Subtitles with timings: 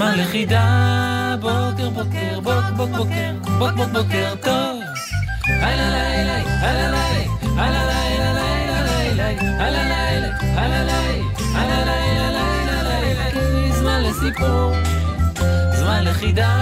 [0.00, 4.80] זמן לחידה, בוקר בוקר, בוק בוק בוקר, בוק בוק בוקר טוב.
[5.46, 9.28] הלא לילה, הלא לילה, הלא לילה, לילה לילה,
[9.64, 11.22] הלא לילה, הלא לילה,
[11.54, 14.72] הלא לילה, לילה לילה, זמן לסיפור.
[15.72, 16.56] זמן לחידה,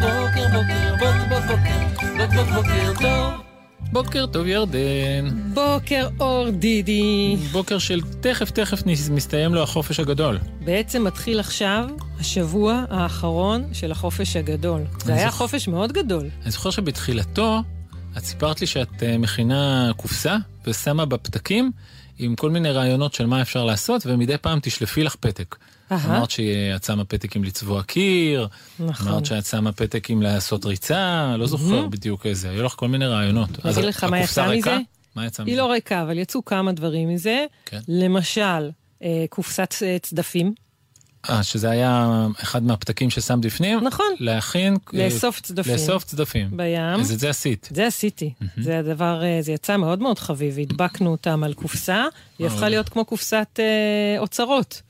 [0.00, 3.47] בוקר בוקר, בוק בוק בוקר, בוק בוק בוקר טוב.
[3.80, 5.28] בוקר טוב ירדן.
[5.54, 7.36] בוקר אור דידי.
[7.52, 10.38] בוקר של תכף תכף מסתיים לו החופש הגדול.
[10.64, 11.88] בעצם מתחיל עכשיו
[12.20, 14.80] השבוע האחרון של החופש הגדול.
[15.04, 16.28] זה היה זוכ- חופש מאוד גדול.
[16.42, 17.62] אני זוכר שבתחילתו,
[18.18, 21.70] את סיפרת לי שאת אה, מכינה קופסה ושמה בה פתקים
[22.18, 25.56] עם כל מיני רעיונות של מה אפשר לעשות, ומדי פעם תשלפי לך פתק.
[25.92, 26.24] אהה.
[26.90, 28.48] אמרת פתק עם לצבוע קיר,
[28.80, 29.22] נכון.
[29.58, 33.48] אמרת פתק עם לעשות ריצה, לא זוכר בדיוק איזה, היו לך כל מיני רעיונות.
[33.64, 34.70] אני אגיד לך מה יצא ריקה?
[34.70, 34.84] מזה?
[35.14, 35.52] מה יצא מזה?
[35.52, 37.44] היא לא ריקה, אבל יצאו כמה דברים מזה.
[37.66, 37.80] כן.
[37.88, 38.70] למשל,
[39.02, 40.54] אה, קופסת אה, צדפים.
[41.30, 43.84] אה, שזה היה אחד מהפתקים ששמת בפנים?
[43.84, 44.06] נכון.
[44.20, 44.76] להכין...
[44.94, 45.72] אה, לאסוף צדפים.
[45.72, 46.48] לאסוף צדפים.
[46.56, 47.00] בים.
[47.00, 47.68] אז את זה עשית.
[47.74, 48.32] זה עשיתי.
[48.56, 50.58] זה הדבר, זה יצא מאוד מאוד חביב.
[50.58, 52.04] הדבקנו אותם על קופסה,
[52.38, 52.68] היא הפכה.
[52.68, 54.82] להיות כמו קופסת אה, אוצרות,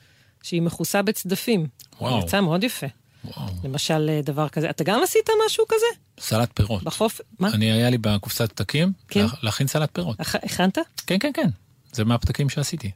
[0.49, 1.67] שהיא מכוסה בצדפים.
[2.01, 2.19] וואו.
[2.21, 2.87] יצא מאוד יפה.
[3.25, 3.49] וואו.
[3.65, 4.71] למשל, אה, דבר כזה.
[4.71, 6.01] אתה גם עשית משהו כזה?
[6.21, 6.83] סלט פירות.
[6.83, 7.21] בחוף?
[7.39, 7.49] מה?
[7.55, 9.21] אני, היה לי בקופסת פתקים, כן.
[9.21, 10.21] לה- להכין סלט פירות.
[10.21, 10.79] הכ- הכנת?
[11.07, 11.49] כן, כן, כן.
[11.93, 12.91] זה מהפתקים שעשיתי.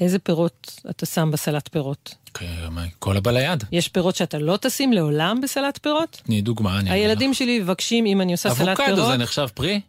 [0.00, 2.14] איזה פירות אתה שם בסלט פירות?
[2.34, 2.46] כן,
[2.98, 3.64] כל הבא ליד.
[3.72, 6.20] יש פירות שאתה לא תשים לעולם בסלט פירות?
[6.24, 8.54] תני דוגמה, אני אגיד הילדים שלי מבקשים אם אני עושה לך.
[8.58, 8.90] סלט פירות.
[8.90, 9.80] אבוקדו זה נחשב פרי?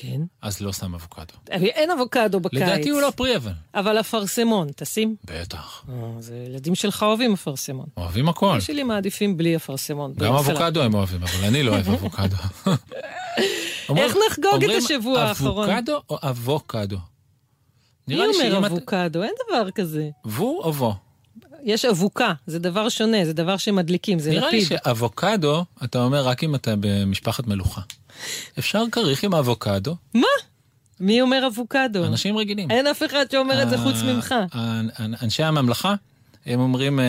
[0.00, 0.20] כן.
[0.42, 1.34] אז לא שם אבוקדו.
[1.50, 2.62] אין אבוקדו בקיץ.
[2.62, 3.52] לדעתי הוא לא פרי אבל.
[3.74, 5.16] אבל אפרסמון, תשים.
[5.24, 5.84] בטח.
[5.88, 7.86] אה, זה ילדים שלך אוהבים אפרסמון.
[7.96, 8.60] אוהבים הכל.
[8.60, 10.14] שלי מעדיפים בלי אפרסמון.
[10.16, 10.34] גם.
[10.34, 12.36] אבוקדו הם אוהבים, אבל אני לא אוהב אבוקדו.
[13.96, 15.70] איך נחגוג את אומרים השבוע האחרון?
[15.70, 16.98] אבוקדו או אבוקדו?
[18.08, 18.66] מי לי אומר.
[18.66, 19.22] אבוקדו?
[19.22, 20.10] אין דבר כזה.
[20.24, 20.94] וו או וו?
[21.62, 24.78] יש אבוקה, זה דבר שונה, זה דבר שמדליקים, זה נראה לי לפיד.
[24.78, 27.80] שאבוקדו, אתה אומר רק אם אתה במשפחת מלוכה.
[28.58, 30.26] אפשר כריך עם אבוקדו, מה?
[31.00, 32.04] מי אומר אבוקדו?
[32.06, 32.70] אנשים רגילים.
[32.70, 34.34] אין אף אחד שאומר את זה חוץ אה, ממך.
[35.22, 35.94] אנשי הממלכה,
[36.46, 37.04] הם אומרים, אה,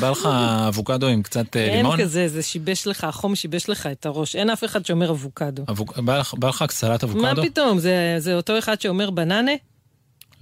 [0.00, 0.26] בא לך
[0.68, 2.00] אבוקדו עם קצת אה, אין לימון?
[2.02, 4.36] כזה, זה שיבש לך, החום שיבש לך את הראש.
[4.36, 5.62] אין אף אחד שאומר אבוקדו.
[5.68, 6.18] אבוק- בא
[6.48, 7.42] לך- סלט מה אבוקדו?
[7.42, 7.78] פתאום?
[7.78, 9.52] זה זה אותו אחד שאומר בננה?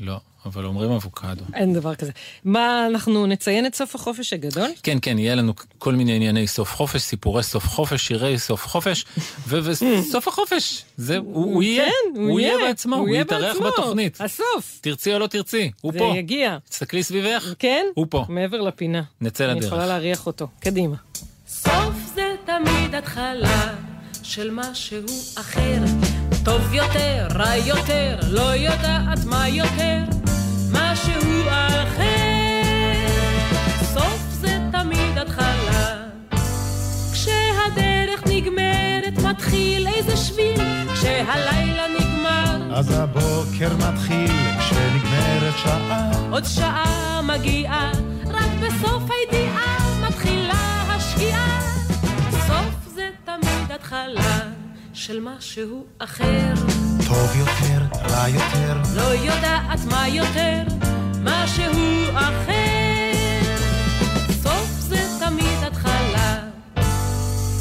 [0.01, 1.45] לא, אבל אומרים אבוקדו.
[1.55, 2.13] אין דבר כזה.
[2.45, 4.69] מה, אנחנו נציין את סוף החופש הגדול?
[4.83, 9.05] כן, כן, יהיה לנו כל מיני ענייני סוף חופש, סיפורי סוף חופש, שירי סוף חופש,
[9.49, 13.57] וסוף החופש, זה, הוא הוא יהיה, כן, הוא יהיה בעצמו, הוא יתארח.
[13.67, 14.21] בתוכנית.
[14.21, 14.79] הסוף.
[14.81, 16.13] תרצי או לא תרצי, הוא זה פה.
[16.17, 16.57] יגיע.
[16.71, 17.87] תסתכלי סביבך, כן?
[17.95, 18.25] הוא פה.
[18.29, 19.03] מעבר לפינה.
[19.21, 19.89] נצא אני יכולה לדרך.
[19.95, 20.49] להריח אותו.
[20.61, 20.97] קדימה.
[21.49, 23.75] סוף זה תמיד התחלה
[24.23, 24.99] של משהו
[25.35, 25.79] אחר.
[26.45, 30.24] טוב יותר, רע יותר, לא יודעת מה יותר,
[30.95, 32.05] משהו אחר.
[33.83, 35.97] סוף זה תמיד התחלה.
[37.13, 40.61] כשהדרך נגמרת מתחיל איזה שביל,
[40.95, 47.93] כשהלילה נגמר אז הבוקר מתחיל כשנגמרת שעה עוד שעה מגיעה,
[48.27, 51.61] רק בסוף הידיעה מתחילה השקיעה.
[52.47, 54.54] סוף זה תמיד התחלה
[55.07, 56.55] של משהו אחר.
[57.07, 60.63] טוב יותר, רע יותר לא יודעת מה יותר,
[61.23, 61.73] משהו
[62.15, 63.13] אחר.
[64.43, 66.39] סוף זה תמיד התחלה.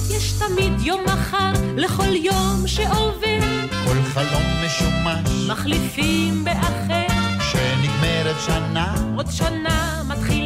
[0.09, 3.39] יש תמיד יום מחר לכל יום שעובר,
[3.85, 7.07] כל חלום משומש מחליפים באחר.
[7.39, 10.42] כשנגמרת שנה עוד שנה מתחילה,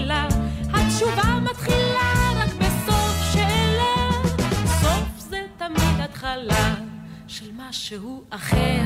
[7.69, 8.81] משהו אחר.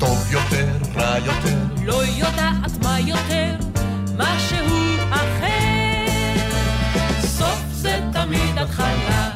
[0.00, 3.54] טוב יותר, רע יותר לא יודעת מה יותר,
[4.16, 4.66] משהו
[5.10, 6.06] אחר.
[7.20, 9.30] סוף זה תמיד התחלה.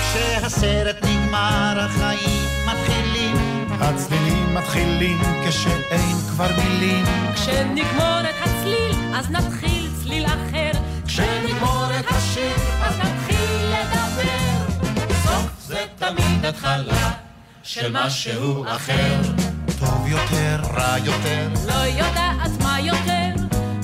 [0.00, 3.36] כשהסרט נגמר החיים מתחילים
[3.80, 5.18] הצלילים מתחילים
[5.48, 10.70] כשאין כבר מילים כשנגמור את הצליל, אז נתחיל צליל אחר.
[11.06, 14.66] כשנגמור את השיר, אז נתחיל לדבר.
[15.24, 17.29] סוף זה תמיד התחלה
[17.70, 19.22] של משהו אחר.
[19.78, 23.34] טוב יותר, רע יותר, לא יודעת מה יותר,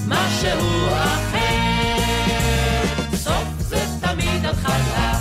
[0.09, 2.83] משהו אחר.
[3.15, 5.19] סוף זה תמיד התחלה.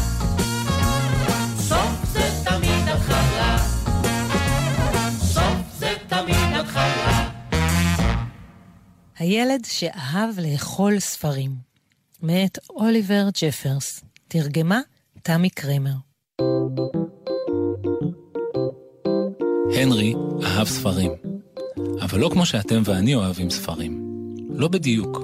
[9.18, 11.56] הילד שאהב לאכול ספרים,
[12.22, 14.80] מאת אוליבר ג'פרס, תרגמה
[15.24, 16.05] תמי קרמר.
[19.76, 20.14] הנרי
[20.44, 21.12] אהב ספרים,
[22.02, 24.06] אבל לא כמו שאתם ואני אוהבים ספרים.
[24.50, 25.22] לא בדיוק.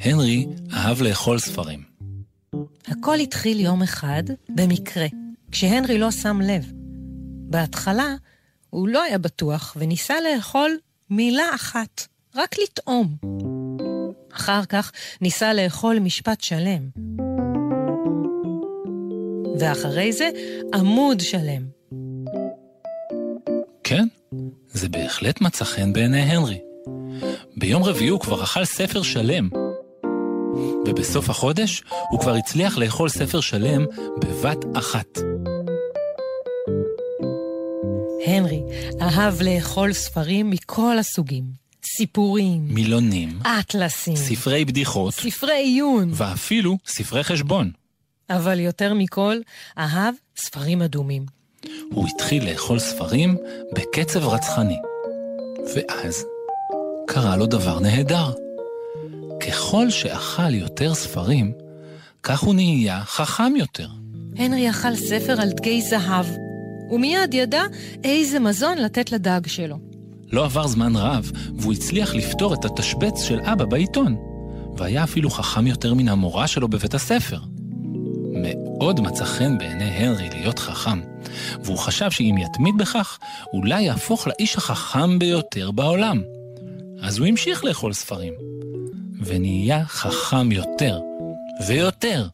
[0.00, 1.82] הנרי אהב לאכול ספרים.
[2.86, 5.06] הכל התחיל יום אחד, במקרה,
[5.52, 6.72] כשהנרי לא שם לב.
[7.50, 8.14] בהתחלה,
[8.70, 10.78] הוא לא היה בטוח וניסה לאכול
[11.10, 12.06] מילה אחת,
[12.36, 13.16] רק לטעום.
[14.32, 16.88] אחר כך ניסה לאכול משפט שלם.
[19.58, 20.30] ואחרי זה,
[20.74, 21.79] עמוד שלם.
[23.90, 24.06] כן,
[24.68, 26.58] זה בהחלט מצא חן בעיני הנרי.
[27.56, 29.48] ביום רביעי הוא כבר אכל ספר שלם.
[30.86, 33.86] ובסוף החודש הוא כבר הצליח לאכול ספר שלם
[34.20, 35.18] בבת אחת.
[38.26, 38.62] הנרי
[39.00, 41.44] אהב לאכול ספרים מכל הסוגים.
[41.96, 47.70] סיפורים, מילונים, אטלסים, ספרי בדיחות, ספרי עיון, ואפילו ספרי חשבון.
[48.30, 49.36] אבל יותר מכל,
[49.78, 51.39] אהב ספרים אדומים.
[51.92, 53.36] הוא התחיל לאכול ספרים
[53.72, 54.78] בקצב רצחני.
[55.74, 56.24] ואז
[57.06, 58.32] קרה לו דבר נהדר.
[59.46, 61.52] ככל שאכל יותר ספרים,
[62.22, 63.88] כך הוא נהיה חכם יותר.
[64.36, 66.26] הנרי אכל ספר על דגי זהב,
[66.90, 67.62] ומיד ידע
[68.04, 69.76] איזה מזון לתת לדג שלו.
[70.32, 74.16] לא עבר זמן רב, והוא הצליח לפתור את התשבץ של אבא בעיתון,
[74.76, 77.38] והיה אפילו חכם יותר מן המורה שלו בבית הספר.
[78.32, 81.00] מאוד מצא חן בעיני הנרי להיות חכם,
[81.64, 83.18] והוא חשב שאם יתמיד בכך,
[83.52, 86.22] אולי יהפוך לאיש החכם ביותר בעולם.
[87.02, 88.32] אז הוא המשיך לאכול ספרים,
[89.24, 91.00] ונהיה חכם יותר,
[91.66, 92.26] ויותר,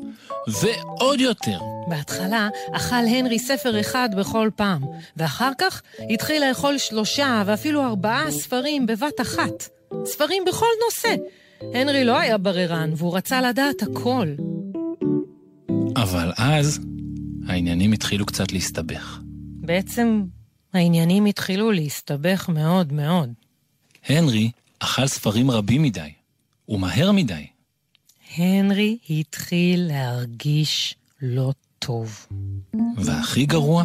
[0.47, 1.59] ועוד יותר.
[1.89, 4.83] בהתחלה אכל הנרי ספר אחד בכל פעם,
[5.17, 9.69] ואחר כך התחיל לאכול שלושה ואפילו ארבעה ספרים בבת אחת.
[10.05, 11.15] ספרים בכל נושא.
[11.75, 14.27] הנרי לא היה בררן, והוא רצה לדעת הכל.
[15.97, 16.81] אבל אז
[17.47, 19.21] העניינים התחילו קצת להסתבך.
[19.61, 20.25] בעצם
[20.73, 23.33] העניינים התחילו להסתבך מאוד מאוד.
[24.09, 26.11] הנרי אכל ספרים רבים מדי,
[26.69, 27.47] ומהר מדי.
[28.37, 32.27] הנרי התחיל להרגיש לא טוב.
[32.97, 33.85] והכי גרוע,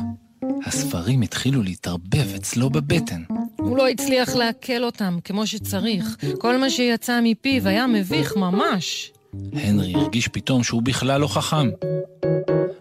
[0.65, 3.23] הספרים התחילו להתערבב אצלו בבטן.
[3.57, 6.17] הוא לא הצליח לעכל אותם כמו שצריך.
[6.39, 9.11] כל מה שיצא מפיו היה מביך ממש.
[9.53, 11.69] הנרי הרגיש פתאום שהוא בכלל לא חכם.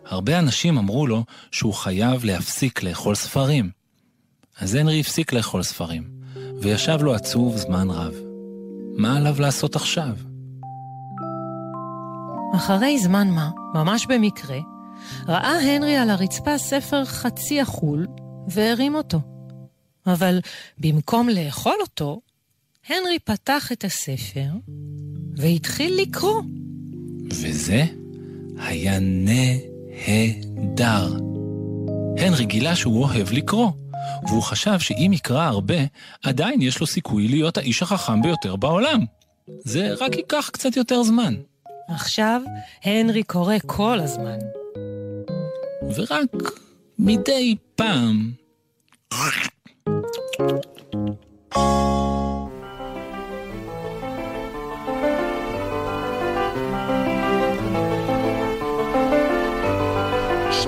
[0.06, 3.70] הרבה אנשים אמרו לו שהוא חייב להפסיק לאכול ספרים.
[4.60, 6.10] אז הנרי הפסיק לאכול ספרים,
[6.60, 8.14] וישב לו עצוב זמן רב.
[8.96, 10.16] מה עליו לעשות עכשיו?
[12.56, 14.58] אחרי זמן מה, ממש במקרה,
[15.28, 18.06] ראה הנרי על הרצפה ספר חצי אכול
[18.48, 19.20] והרים אותו.
[20.06, 20.40] אבל
[20.78, 22.20] במקום לאכול אותו,
[22.88, 24.48] הנרי פתח את הספר
[25.40, 26.42] והתחיל לקרוא.
[27.30, 27.84] וזה
[28.58, 30.50] היה נהדר.
[32.18, 33.70] הנרי גילה שהוא אוהב לקרוא,
[34.28, 35.74] והוא חשב שאם יקרא הרבה,
[36.24, 39.04] עדיין יש לו סיכוי להיות האיש החכם ביותר בעולם.
[39.64, 41.34] זה רק ייקח קצת יותר זמן.
[41.88, 42.40] עכשיו
[42.84, 44.38] הנרי קורא כל הזמן.
[45.94, 46.52] ורק
[46.98, 48.32] מדי פעם...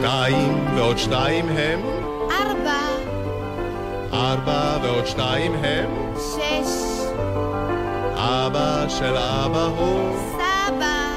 [0.03, 1.81] שתיים ועוד שתיים הם?
[2.31, 2.81] ארבע,
[4.13, 6.15] ארבע ועוד שתיים הם?
[6.17, 7.03] שש,
[8.15, 11.15] אבא של אבא הוא סבא,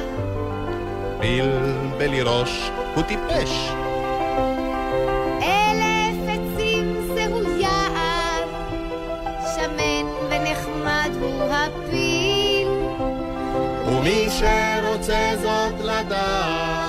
[1.20, 3.72] בלבלי ראש, הוא טיפש.
[5.42, 8.44] אלף עצים זהו יער,
[9.56, 12.68] שמן ונחמד הוא הפיל.
[13.88, 16.85] ומי שרוצה זאת לדעת,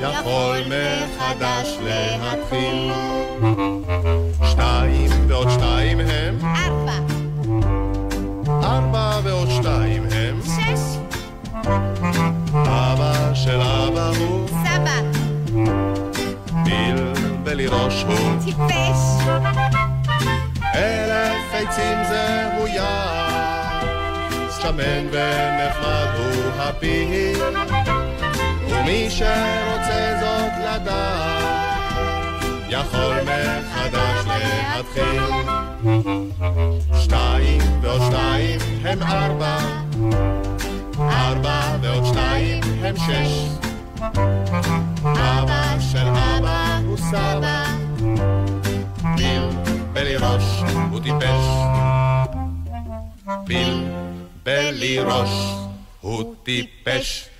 [0.00, 2.92] יכול מחדש להתחיל.
[4.50, 6.38] שתיים ועוד שתיים הם?
[6.44, 6.98] ארבע,
[8.62, 10.40] ארבע ועוד שתיים הם?
[10.42, 10.98] שש,
[12.54, 15.00] אבא של אבא הוא סבא,
[16.64, 19.00] בלבלי ראש הוא טיפש.
[20.74, 23.80] אלף עצים זהו יער,
[24.62, 27.38] שמן ונחמד הוא הפיל,
[28.90, 35.22] ומי שרוצה זאת לדעת, יכול מחדש להתחיל.
[37.02, 39.58] שתיים ועוד שתיים הם ארבע,
[40.98, 43.48] ארבע ועוד שתיים הם שש.
[45.04, 47.64] אבא של אבא הוא סבא,
[49.16, 51.44] בלבלי ראש הוא טיפש.
[53.46, 55.30] בלבל לי ראש,
[56.00, 57.30] הוא טיפש.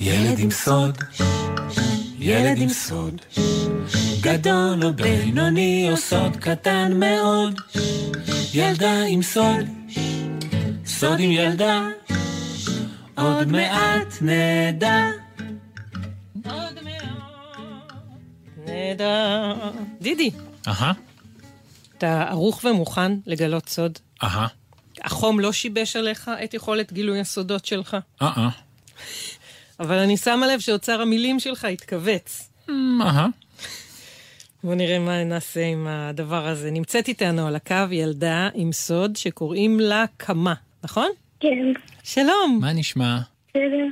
[0.00, 0.98] ילד עם סוד,
[2.18, 3.20] ילד עם סוד,
[4.20, 7.60] גדול או בינוני או סוד קטן מאוד,
[8.54, 9.66] ילדה עם סוד,
[10.86, 11.88] סוד עם ילדה,
[13.14, 15.10] עוד מעט נדע.
[18.66, 19.54] נהדר.
[20.00, 20.30] דידי,
[20.68, 20.92] אהה,
[21.98, 23.98] אתה ערוך ומוכן לגלות סוד?
[24.22, 24.46] אהה,
[25.04, 27.96] החום לא שיבש עליך את יכולת גילוי הסודות שלך?
[28.22, 28.48] אהה,
[29.80, 32.50] אבל אני שמה לב שאוצר המילים שלך התכווץ.
[32.70, 33.26] אהה.
[34.64, 36.70] בוא נראה מה נעשה עם הדבר הזה.
[36.70, 41.08] נמצאת איתנו על הקו ילדה עם סוד שקוראים לה קמה, נכון?
[41.40, 42.58] כן, שלום.
[42.60, 43.18] מה נשמע?
[43.50, 43.86] בסדר.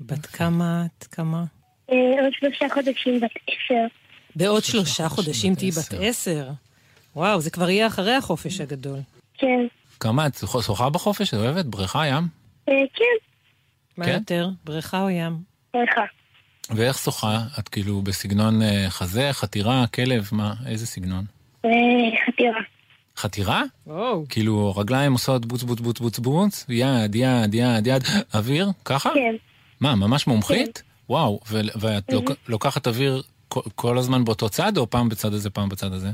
[0.00, 1.04] בת כמה את?
[1.04, 1.44] כמה?
[1.92, 3.86] אה, עוד שלושה חודשים בת עשר.
[4.36, 5.94] בעוד שלושה חודשים בת תהיי בת.
[6.00, 6.48] עשר.
[7.16, 8.98] וואו, זה כבר יהיה אחרי החופש הגדול.
[9.38, 9.66] כן.
[10.00, 11.34] כמה את שוחה בחופש?
[11.34, 11.64] את אוהבת?
[11.64, 12.28] בריכה, ים?
[12.68, 13.04] אה, כן,
[13.96, 14.12] מה כן?
[14.12, 15.36] יותר, בריכה או ים?
[15.74, 16.00] בריכה.
[16.70, 17.38] ואיך שוחה?
[17.58, 20.54] את כאילו בסגנון אה, חזה, חתירה, כלב, מה?
[20.66, 21.24] איזה סגנון?
[21.64, 21.70] אה,
[22.26, 22.60] חתירה.
[23.16, 23.62] חתירה?
[23.86, 24.24] וואו.
[24.28, 28.02] כאילו רגליים עושות בוץ בוץ בוץ בוץ בוץ, יד, יד, יד, יד,
[28.34, 28.68] אוויר?
[28.84, 29.10] ככה?
[29.14, 29.34] כן.
[29.80, 30.82] מה, ממש מומחית?
[31.08, 35.50] וואו, ו- ואת לוק- לוקחת אוויר כל- כל הזמן באותו צד, או פעם בצד הזה,
[35.50, 36.10] פעם בצד הזה?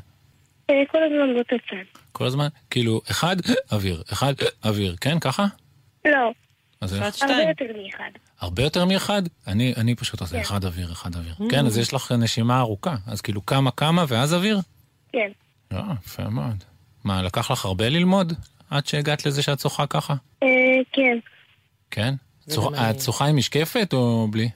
[0.71, 2.01] אה, כל הזמן באותו צד.
[2.13, 2.47] כל הזמן?
[2.71, 3.37] כאילו, אחד,
[3.73, 4.33] אוויר, אחד,
[4.65, 5.19] אוויר, כן?
[5.21, 5.47] ככה?
[6.05, 6.33] לא,
[6.81, 7.03] אז איך?
[7.03, 7.49] אחת, הרבה שתיים.
[7.49, 8.11] יותר מאחד.
[8.41, 9.23] הרבה יותר מאחד?
[9.47, 11.35] אני, אני פשוט עושה אחד אוויר, אחד אוויר.
[11.51, 12.95] כן, אז יש לך נשימה ארוכה.
[13.07, 14.59] אז כאילו כמה כמה ואז אוויר?
[15.13, 15.31] כן.
[15.71, 16.65] לא, יפה מאוד.
[17.05, 18.33] מה, לקח לך הרבה ללמוד
[18.71, 20.15] עד שהגעת לזה שאת שוחה ככה?
[20.43, 20.49] אה,
[20.93, 21.19] כן.
[21.91, 22.15] כן?
[22.57, 22.91] מעניין.
[22.91, 24.49] את שוחה עם משקפת או בלי?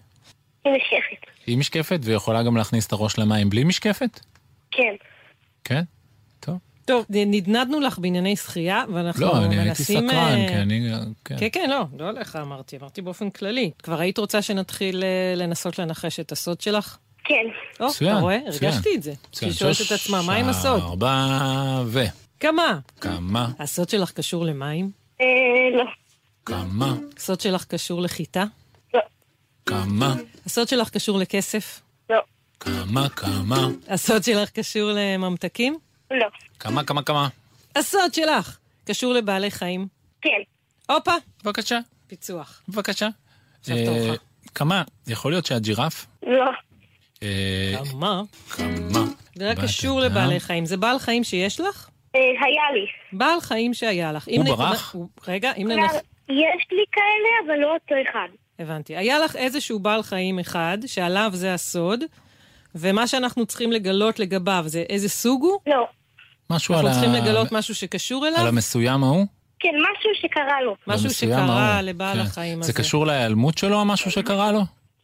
[0.65, 1.27] היא נשכת.
[1.47, 4.21] עם משקפת ויכולה גם להכניס את הראש למים בלי משקפת?
[4.71, 4.95] כן.
[5.65, 5.83] כן?
[6.41, 6.59] טוב.
[6.85, 10.09] טוב, נדנדנו לך בענייני שחייה, ואנחנו לא, אני הייתי מנסים...
[10.09, 10.91] סקרן, אה, כי אני...
[11.25, 11.37] כן.
[11.39, 13.71] כן, כן, לא, לא לך אמרתי, אמרתי באופן כללי.
[13.83, 16.97] כבר היית רוצה שנתחיל אה, לנסות לנחש את הסוד שלך?
[17.25, 17.35] כן.
[17.81, 18.39] או, מצוין, אתה רואה?
[18.47, 19.13] הרגשתי את זה.
[19.29, 19.53] מצוין.
[19.53, 20.81] שהיא שואלת את עצמה, מה עם הסוד?
[20.81, 22.05] ארבע ו...
[22.41, 22.79] כמה?
[23.01, 23.49] כמה?
[23.59, 24.91] הסוד שלך קשור למים?
[25.21, 25.27] אה,
[25.77, 25.85] לא.
[26.47, 26.95] כמה?
[27.17, 28.45] הסוד שלך קשור לחיטה?
[28.95, 29.01] לא.
[29.67, 30.15] כמה?
[30.47, 31.81] הסוד שלך קשור לכסף?
[32.11, 32.21] לא.
[32.61, 33.09] כמה?
[33.09, 33.69] כמה?
[33.89, 35.79] הסוד שלך קשור לממתקים?
[36.11, 36.27] לא.
[36.61, 36.85] כמה?
[36.85, 37.03] כמה?
[37.03, 37.29] כמה?
[37.77, 39.87] הסוד שלך קשור לבעלי חיים?
[40.21, 40.41] כן.
[40.89, 42.63] הופה, בבקשה, פיצוח.
[42.69, 43.09] בבקשה.
[43.61, 44.21] עכשיו אה, תורך.
[44.55, 44.83] כמה?
[45.07, 46.07] יכול להיות שאת ג'ירף?
[46.23, 46.51] לא.
[47.23, 48.23] אה, כמה?
[48.51, 49.05] כמה?
[49.35, 50.01] זה רק קשור?
[50.01, 50.67] לבעלי חיים.
[50.67, 51.89] זה בעל חיים שיש לך?
[52.17, 52.87] אה, היה לי.
[53.13, 54.29] בעל חיים שהיה לך.
[54.29, 54.95] אם הוא ברח?
[55.29, 55.93] רגע, אם ננח...
[56.29, 58.29] יש לי כאלה, אבל לא אותו אחד.
[58.59, 58.97] הבנתי.
[58.97, 62.05] היה לך איזשהו בעל חיים אחד, שעליו זה הסוד,
[62.77, 65.59] ומה שאנחנו צריכים לגלות לגביו זה איזה סוג הוא?
[65.67, 65.87] לא.
[66.51, 67.03] משהו על אנחנו ה...
[67.03, 68.47] צריכים לגלות משהו שקשור על אליו?
[68.49, 69.27] המסוים ההוא?
[69.61, 70.77] כן, משהו שקרה לו.
[70.87, 71.39] משהו שקרה
[71.73, 71.81] ההוא.
[71.83, 72.21] לבעל כן.
[72.23, 72.67] החיים הזה.
[72.67, 74.61] זה קשור להיעלמות שלו, המשהו שקרה לו?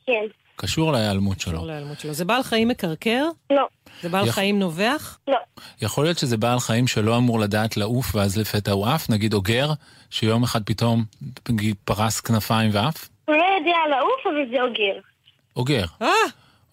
[0.07, 0.13] כן.
[0.57, 1.53] קשור להיעלמות שלו.
[1.53, 2.13] קשור להיעלמות שלו.
[2.13, 3.25] זה בעל חיים מקרקר?
[3.51, 3.67] לא.
[4.03, 5.19] זה בעל יכול- חיים נובח?
[5.29, 5.37] לא.
[5.83, 9.71] יכול להיות שזה בעל חיים שלא אמור לדעת לעוף ואז לפתע הוא עף, נגיד אוגר,
[10.11, 11.05] שיום אחד פתאום
[11.85, 13.09] פרס כנפיים ועף?
[13.25, 15.01] הוא לא יודע לעוף, אבל זה אוגר.
[15.57, 15.85] אוגר.
[16.03, 16.09] אה!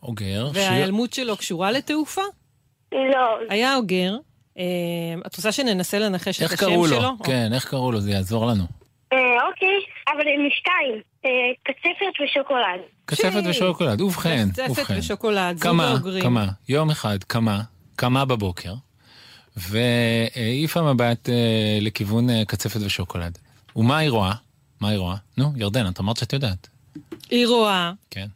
[0.03, 0.49] אוגר.
[0.53, 2.21] וההיעלמות שלו קשורה לתעופה?
[2.91, 3.39] לא.
[3.49, 4.15] היה אוגר.
[4.57, 4.63] אה,
[5.27, 7.01] את רוצה שננסה לנחש את איך השם קראו שלו?
[7.01, 7.09] לו?
[7.23, 7.99] כן, איך קראו לו?
[7.99, 8.63] זה יעזור לנו.
[9.13, 9.77] אה, אוקיי,
[10.07, 11.01] אבל הם משתיים.
[11.25, 11.29] אה,
[11.63, 12.79] קצפת ושוקולד.
[13.05, 14.99] קצפת ושוקולד, ובכן, קצפת ובכן.
[14.99, 16.23] ושוקולד, זוג כמה, האוגרים.
[16.23, 17.61] כמה, יום אחד, כמה,
[17.97, 18.73] כמה בבוקר,
[19.57, 21.29] והעיפה מבט
[21.81, 23.37] לכיוון קצפת ושוקולד.
[23.75, 24.33] ומה היא רואה?
[24.81, 25.15] מה היא רואה?
[25.37, 26.67] נו, ירדן, את אמרת שאת יודעת.
[27.29, 28.27] היא רואה כן.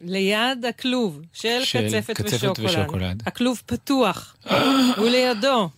[0.00, 2.66] ליד הכלוב של, של קצפת, קצפת ושוקולד.
[2.70, 3.22] ושוקולד.
[3.26, 4.36] הכלוב פתוח,
[5.02, 5.68] ולידו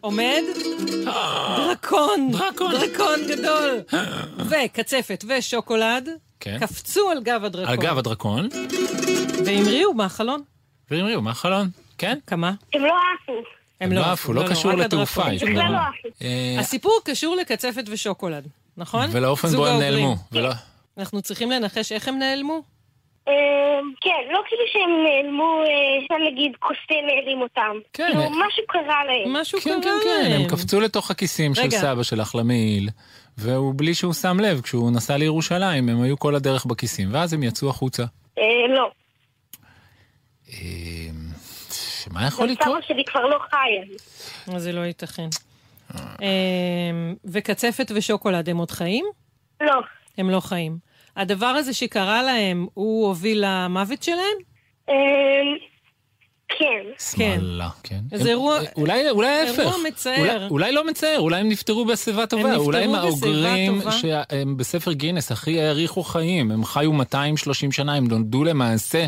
[0.00, 0.42] עומד
[1.56, 2.70] דרקון, דרקון.
[2.72, 3.80] דרקון גדול.
[4.50, 6.08] וקצפת ושוקולד
[6.40, 6.58] כן.
[6.60, 7.70] קפצו על גב הדרקון.
[7.70, 8.48] על גב הדרקון,
[9.46, 10.42] והמריאו מהחלון.
[10.90, 11.70] והמריאו מהחלון.
[11.98, 12.18] כן?
[12.26, 12.52] כמה?
[12.74, 13.32] הם לא עפו.
[13.80, 15.62] הם לא עפו, לא קשור לתעופה, פה- בכלל דבר.
[15.70, 16.08] לא עפו.
[16.22, 19.06] אה, הסיפור קשור לקצפת ושוקולד, נכון?
[19.12, 19.78] ולאופן בו הם.
[19.78, 20.16] נעלמו.
[20.98, 22.62] אנחנו צריכים לנחש איך הם נעלמו?
[23.28, 25.62] אה, כן, לא כאילו שהם נעלמו,
[26.10, 27.76] אה, נגיד קוסם העלים אותם.
[27.92, 28.06] כן.
[28.06, 29.36] כאילו, משהו קרה להם.
[29.36, 30.40] משהו כן, קרה כן, כן, להם.
[30.40, 31.70] הם קפצו לתוך הכיסים של.
[31.70, 32.88] סבא שלך למעיל,
[33.38, 37.42] והוא בלי שהוא שם לב, כשהוא נסע לירושלים, הם היו כל הדרך בכיסים, ואז הם
[37.42, 38.02] יצאו החוצה.
[38.38, 38.90] אה, לא.
[40.52, 40.58] אה,
[42.10, 42.84] מה יכול לקרות?
[42.84, 44.54] סבא שלי כבר לא חי.
[44.54, 45.28] אז זה לא ייתכן.
[45.94, 49.04] אמ, וקצפת ושוקולד הם עוד חיים?
[49.60, 49.80] לא.
[50.18, 50.78] הם לא חיים.
[51.16, 54.36] הדבר הזה שקרה להם, הוא הוביל למוות שלהם?
[54.88, 54.94] אה,
[56.58, 56.84] כן.
[57.16, 57.40] כן.
[58.12, 59.58] אז הם- אירוע- אולי אולי ההפך.
[59.58, 60.18] אירוע מצער.
[60.18, 62.48] אולי- אולי לא מצער, אולי הם נפטרו בשיבה טובה.
[62.48, 63.80] נפטרו אולי הם האוגרים.
[63.90, 66.50] שהם בספר גינס הכי האריכו חיים.
[66.50, 69.06] הם חיו 230 שנה, הם נולדו למעשה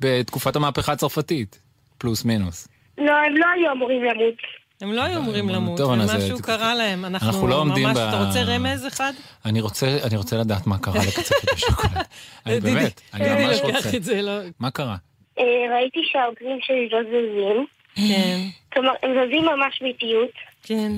[0.00, 1.60] בתקופת המהפכה הצרפתית.
[1.98, 2.68] פלוס מינוס.
[2.98, 4.34] לא, הם לא היו אמורים למות.
[4.80, 7.04] הם לא היו אמורים למות, טוב, זה- קרה להם.
[7.04, 7.96] אנחנו אנחנו לא עומדים ממש...
[7.96, 9.12] ב- אתה רוצה רמז אחד?
[9.44, 12.04] אני רוצה, אני רוצה לדעת מה קרה לקצפת בשוקולד.
[12.46, 13.96] אני באמת, אני ממש רוצה.
[13.96, 14.32] את זה, לא...
[14.60, 14.96] מה קרה?
[15.38, 15.44] אה,
[15.76, 17.66] ראיתי שהעוקבים שלי לא זזים.
[17.94, 18.38] כן,
[18.72, 20.30] כלומר, הם זזים ממש באיטיות.
[20.62, 20.92] כן.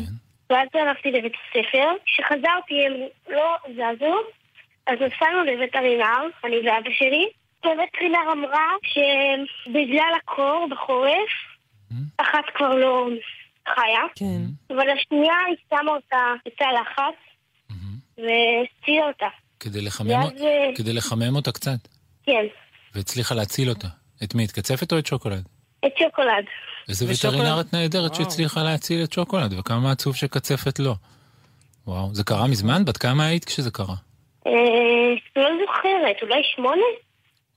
[0.50, 1.86] ואז הלכתי לבית הספר.
[2.06, 2.92] כשחזרתי הם
[3.28, 4.14] לא זזו,
[4.86, 7.26] אז נסענו לווטרינר, אני ואבא שלי.
[7.64, 11.30] והווטרינר אמרה שבגלל הקור בחורף,
[12.18, 13.08] אחת כבר לא
[13.74, 14.42] חיה, כן.
[14.70, 17.18] אבל השנייה היא שמה אותה בתא לחץ
[18.18, 19.26] והצילה אותה.
[19.60, 21.88] כדי לחמם, ואז, אה, כדי לחמם אותה קצת.
[22.26, 22.46] כן,
[22.94, 23.88] והצליחה להציל אותה.
[24.24, 24.44] את מי?
[24.44, 25.48] את קצפת או את שוקולד?
[25.86, 26.44] את שוקולד.
[26.88, 28.14] איזה וטרינרית נהדרת.
[28.14, 30.94] שהצליחה להציל את שוקולד, וכמה עצוב שקצפת לא.
[31.86, 32.84] וואו, זה קרה מזמן?
[32.84, 33.94] בת כמה היית כשזה קרה?
[34.46, 34.52] אה,
[35.36, 36.82] לא זוכרת, אולי שמונה?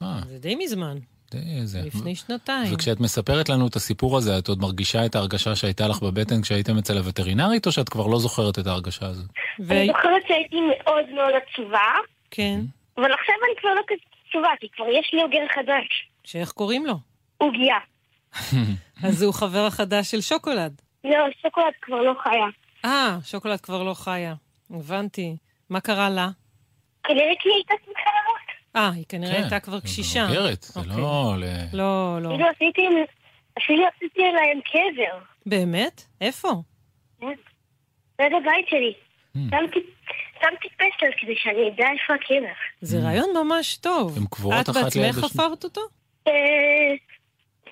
[0.01, 0.97] אה, זה די מזמן,
[1.31, 1.81] די זה.
[1.85, 2.73] לפני שנתיים.
[2.73, 6.77] וכשאת מספרת לנו את הסיפור הזה, את עוד מרגישה את ההרגשה שהייתה לך בבטן כשהייתם
[6.77, 9.29] אצל הווטרינרית, או שאת כבר לא זוכרת את ההרגשה הזאת?
[9.59, 11.91] ו- אני זוכרת שהייתי מאוד מאוד עצובה,
[12.31, 12.59] כן.
[12.97, 16.09] אבל עכשיו אני כבר לא כזאת עצובה, כי כבר יש לי אוגר חדש.
[16.23, 16.93] שאיך קוראים לו?
[17.37, 17.77] עוגיה.
[19.07, 20.81] אז הוא חבר החדש של שוקולד.
[21.03, 22.47] לא, שוקולד כבר לא חיה.
[22.85, 24.33] אה, שוקולד כבר לא חיה.
[24.69, 25.35] הבנתי.
[25.69, 26.29] מה קרה לה?
[27.03, 28.20] כנראה כי היא הייתה שמחה.
[28.75, 30.25] אה, היא כנראה כן, הייתה כבר היא קשישה.
[30.25, 30.97] מבוגרת, זה אוקיי.
[31.01, 31.33] לא...
[31.37, 32.29] ל- לא, לא.
[32.29, 32.81] אפילו עשיתי,
[33.57, 35.17] אפילו עשיתי להם קבר.
[35.45, 36.03] באמת?
[36.21, 36.49] איפה?
[37.21, 38.93] ליד הבית שלי.
[39.37, 39.39] Hmm.
[40.41, 42.53] שמתי, פסל כדי שאני אדע איפה הקבר.
[42.81, 44.17] זה רעיון ממש טוב.
[44.17, 45.29] הן קבורות את אחת ליד בעצמך השנייה.
[45.29, 45.81] חפרת אותו?
[46.27, 46.33] אה,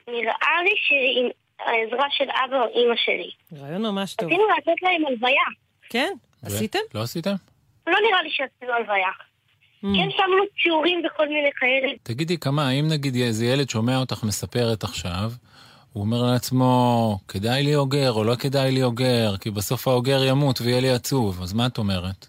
[0.08, 1.30] נראה לי שעם
[1.68, 3.32] העזרה של אבא או אימא שלי.
[3.62, 4.28] רעיון ממש טוב.
[4.30, 5.44] רצינו לעשות להם הלוויה.
[5.90, 6.14] כן?
[6.46, 6.80] עשיתם?
[6.96, 7.34] לא עשיתם?
[7.88, 9.10] לא נראה לי שעשינו הלוויה.
[9.84, 9.88] Mm.
[9.96, 11.94] כן שמנו ציורים וכל מיני כאלה.
[12.04, 15.32] תגידי, כמה, אם נגיד איזה ילד שומע אותך מספרת עכשיו,
[15.94, 20.62] הוא אומר לעצמו, כדאי לי אוגר או לא כדאי לי אוגר, כי בסוף האוגר ימות
[20.62, 22.28] ויהיה לי עצוב, אז מה את אומרת?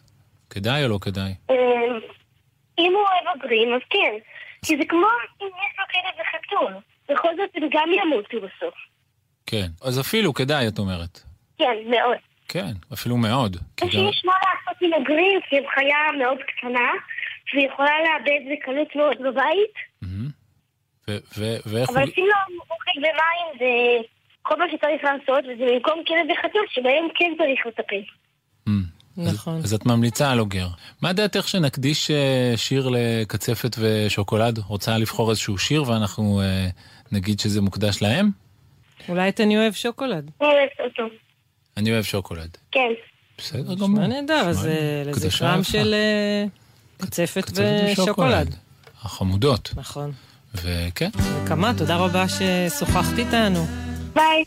[0.50, 1.34] כדאי או לא כדאי?
[1.50, 1.54] אה,
[2.78, 4.14] אם הוא אוהב אוגרים, אז כן.
[4.64, 5.06] כי זה כמו
[5.42, 6.72] אם יש לו כלב וחתול.
[7.10, 8.74] בכל זאת הם גם ימותו בסוף.
[9.46, 9.66] כן.
[9.82, 11.20] אז אפילו כדאי, את אומרת.
[11.58, 12.18] כן, מאוד.
[12.48, 13.56] כן, אפילו מאוד.
[13.82, 16.90] יש מה לעשות עם אוגרים, כי הם חיה מאוד קטנה,
[17.54, 19.74] והיא יכולה לאבד בקלות מאוד בבית,
[21.66, 21.96] ואיך הוא...
[21.98, 24.06] אבל שים לו אוכל ומים זה
[24.42, 28.02] כל מה שצריך לעשות, וזה במקום כלב וחתול, שבהם כן צריך לטפל.
[29.18, 29.56] אז- נכון.
[29.56, 30.66] אז את ממליצה על אוגר.
[31.02, 34.58] מה דעתך שנקדיש אה, שיר לקצפת ושוקולד?
[34.58, 36.66] רוצה לבחור איזשהו שיר ואנחנו אה,
[37.12, 38.30] נגיד שזה מוקדש להם?
[39.08, 40.30] אולי את אני אוהב שוקולד.
[40.40, 41.14] אני אוהבת אותו.
[41.76, 42.56] אני אוהב שוקולד.
[42.72, 42.90] כן.
[43.38, 43.88] בסדר גמור.
[44.00, 45.62] מה נהדר, אז נשמע אה, לזכרם.
[45.62, 45.94] של
[47.00, 48.54] קצפת ושוקולד.
[49.02, 49.70] החמודות.
[49.76, 50.12] נכון.
[50.54, 51.10] וכן,
[51.44, 53.66] וכמה, תודה רבה ששוחחת איתנו.
[54.14, 54.44] ביי.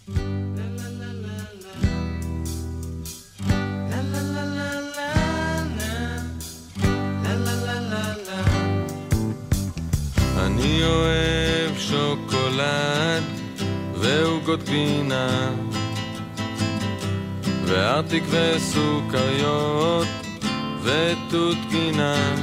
[10.38, 13.24] אני אוהב שוקולד
[13.96, 15.52] ועוגות גבינה
[17.66, 20.08] וארטיק וסוכריות
[20.84, 22.36] ותות גינה.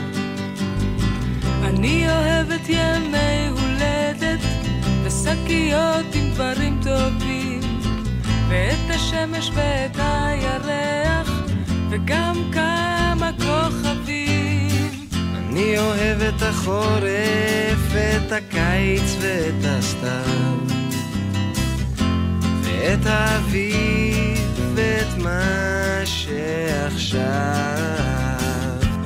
[1.65, 4.41] אני אוהבת ימי הולדת
[5.05, 7.61] ושקיות עם דברים טובים
[8.49, 11.31] ואת השמש ואת הירח
[11.91, 14.91] וגם כמה כוכבים.
[15.37, 20.59] אני אוהב את החורף, את הקיץ ואת הסתיו
[22.63, 27.21] ואת האביב ואת מה שעכשיו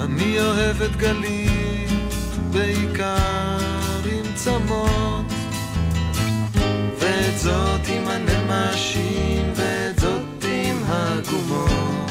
[0.05, 2.09] אני אוהב את גלים
[2.51, 5.25] בעיקר עם צמות.
[6.99, 12.11] ואת זאת עם הנמשים ואת זאת עם הגומות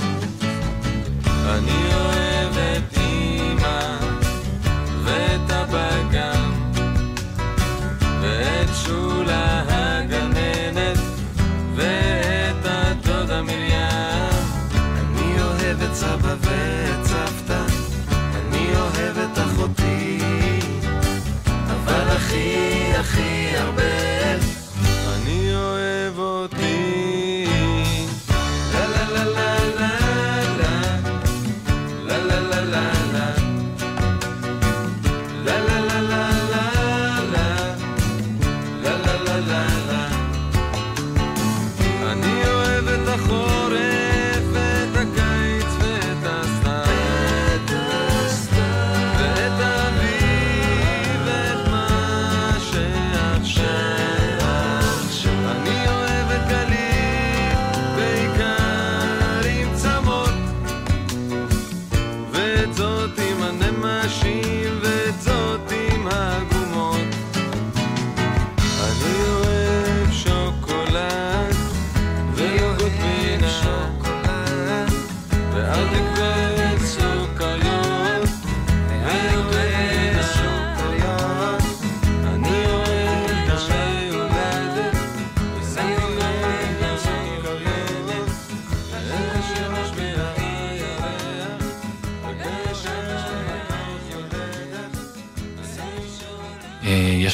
[1.45, 2.57] אני אוהב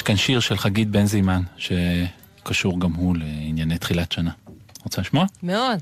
[0.09, 4.31] כאן שיר של חגית בן זימן, שקשור גם הוא לענייני תחילת שנה.
[4.83, 5.25] רוצה לשמוע?
[5.43, 5.79] מאוד.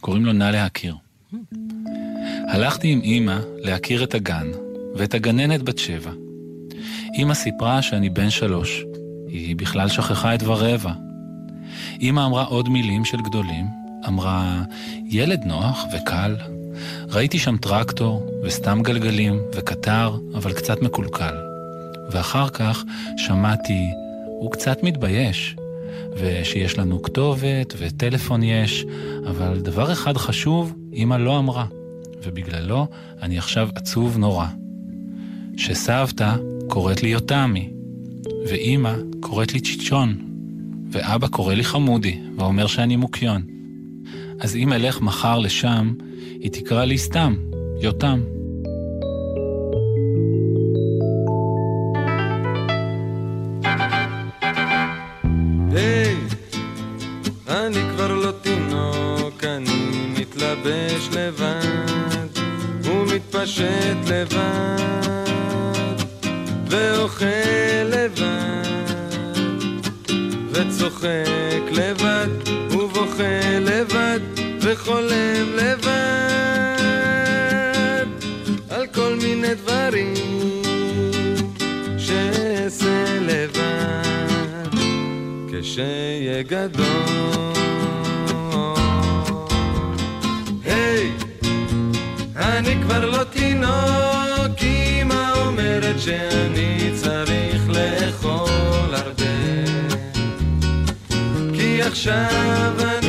[0.00, 0.96] קוראים לו נא להכיר.
[2.48, 4.46] הלכתי עם אימא להכיר את הגן
[4.94, 6.10] ואת הגננת בת שבע.
[7.14, 8.84] אימא סיפרה שאני בן שלוש.
[9.28, 10.92] היא בכלל שכחה את ורבע.
[12.00, 13.66] אימא אמרה עוד מילים של גדולים,
[14.08, 14.62] אמרה,
[15.06, 16.36] ילד נוח וקל.
[17.08, 21.49] ראיתי שם טרקטור וסתם גלגלים וקטר, אבל קצת מקולקל.
[22.12, 22.84] ואחר כך
[23.16, 23.90] שמעתי,
[24.26, 25.56] הוא קצת מתבייש,
[26.16, 28.84] ושיש לנו כתובת וטלפון יש,
[29.26, 31.66] אבל דבר אחד חשוב, אמא לא אמרה,
[32.22, 32.86] ובגללו
[33.22, 34.46] אני עכשיו עצוב נורא.
[35.56, 36.34] שסבתא
[36.68, 37.70] קוראת לי יותמי,
[38.48, 40.18] ואימא קוראת לי צ'יצ'ון,
[40.90, 43.42] ואבא קורא לי חמודי, ואומר שאני מוקיון.
[44.40, 45.94] אז אם אלך מחר לשם,
[46.40, 47.34] היא תקרא לי סתם,
[47.80, 48.20] יותם.
[74.72, 75.90] וחולם לבד,
[78.70, 80.14] על כל מיני דברים
[81.98, 84.70] שאעשה לבד.
[85.52, 86.86] כשהיה גדול.
[90.64, 91.12] היי,
[92.36, 99.24] אני כבר לא תינוק, אמא אומרת שאני צריך לאכול הרבה.
[101.54, 102.99] כי עכשיו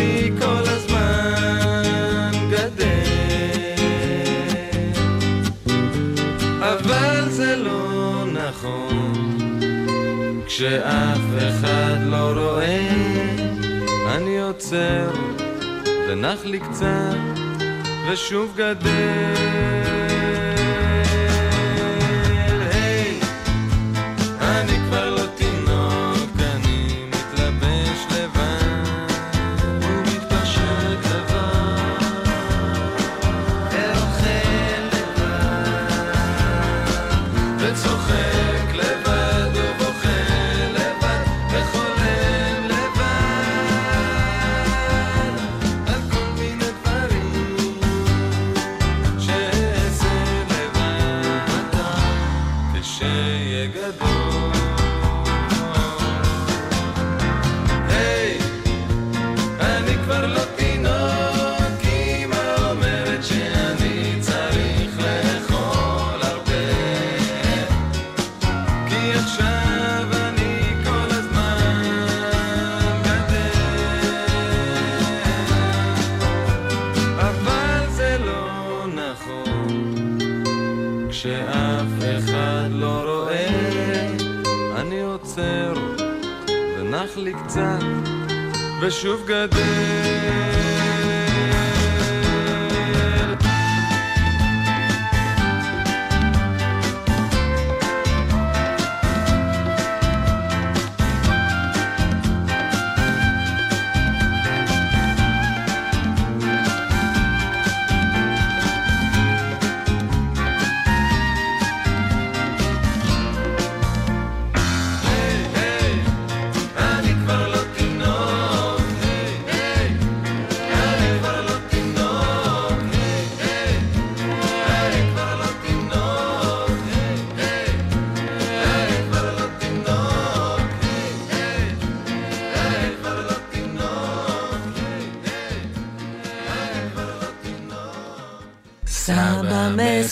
[10.54, 12.90] כשאף אחד לא רואה,
[14.16, 15.10] אני עוצר,
[16.10, 17.16] ונח לי קצת,
[18.12, 20.01] ושוב גדל.
[88.82, 90.81] ושוב גדל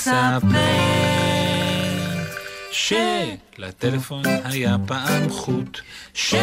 [0.09, 0.79] מספר
[2.71, 5.79] שלטלפון היה פעם חוט,
[6.13, 6.35] ש...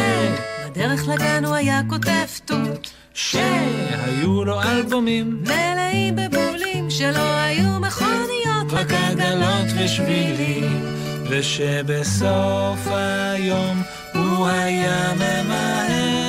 [0.65, 2.93] בדרך לגן הוא היה כותב תות.
[3.13, 10.85] שהיו לו אלבומים, מלאים בבולים שלא היו מכוניות, רק עגלות ושבילים,
[11.29, 16.27] ושבסוף היום הוא היה ממהר.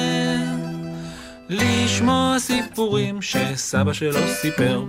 [1.49, 4.85] לשמוע סיפורים שסבא שלו סיפר.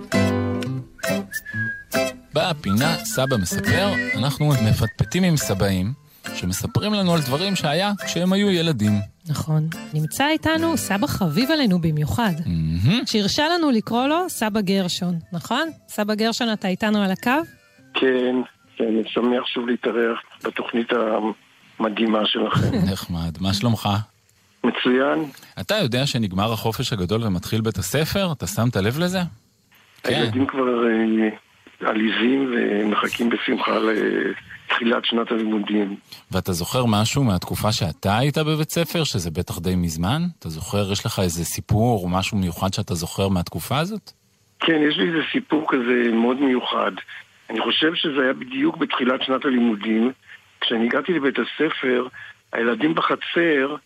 [2.34, 3.88] בפינה סבא מספר,
[4.18, 5.92] אנחנו מפטפטים עם סבאים
[6.34, 8.92] שמספרים לנו על דברים שהיה כשהם היו ילדים.
[9.28, 9.68] נכון.
[9.94, 13.06] נמצא איתנו סבא חביב עלינו במיוחד, מהמם.
[13.06, 15.68] שהרשה לנו לקרוא לו סבא גרשון, נכון?
[15.88, 17.30] סבא גרשון, אתה איתנו על הקו?
[17.94, 18.36] כן,
[18.76, 20.88] כן, אני שמח שוב להתארח בתוכנית
[21.78, 22.76] המדהימה שלכם.
[22.92, 23.88] נחמד, מה שלומך?
[24.64, 25.24] מצוין.
[25.60, 28.32] אתה יודע שנגמר החופש הגדול ומתחיל בית הספר?
[28.32, 29.20] אתה שמת לב לזה?
[30.02, 30.14] כן.
[30.14, 31.28] הילדים כבר אה,
[31.86, 35.96] עליזים ומחכים בשמחה לתחילת שנת הלימודים.
[36.30, 40.22] ואתה זוכר משהו מהתקופה שאתה היית בבית ספר, שזה בטח די מזמן?
[40.38, 44.10] אתה זוכר, יש לך איזה סיפור או משהו מיוחד שאתה זוכר מהתקופה הזאת?
[44.60, 46.92] כן, יש לי איזה סיפור כזה מאוד מיוחד.
[47.50, 50.12] אני חושב שזה היה בדיוק בתחילת שנת הלימודים.
[50.60, 52.06] כשאני הגעתי לבית הספר,
[52.52, 53.76] הילדים בחצר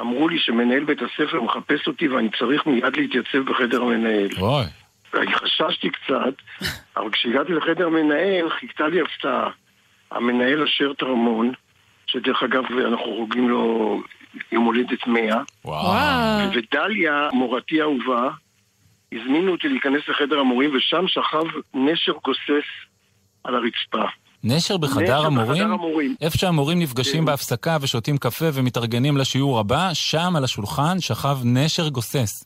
[0.00, 4.28] אמרו לי שמנהל בית הספר מחפש אותי ואני צריך מיד להתייצב בחדר המנהל.
[4.40, 4.64] אוי.
[5.14, 9.50] אני חששתי קצת, אבל כשהגעתי לחדר המנהל חיכתה לי הפתעה.
[10.10, 11.52] המנהל אשר טרמון,
[12.06, 14.00] שדרך אגב אנחנו חוגגים לו
[14.52, 16.50] יום הולדת 100, וואו.
[16.52, 18.30] ודליה, מורתי האהובה,
[19.12, 21.44] הזמינו אותי להיכנס לחדר המורים ושם שכב
[21.74, 22.68] נשר גוסס
[23.44, 24.08] על הרצפה.
[24.44, 25.50] נשר בחדר נשר המורים?
[25.52, 26.14] בחדר המורים.
[26.20, 27.24] איפה שהמורים נפגשים כן.
[27.24, 32.44] בהפסקה ושותים קפה ומתארגנים לשיעור הבא, שם על השולחן שכב נשר גוסס.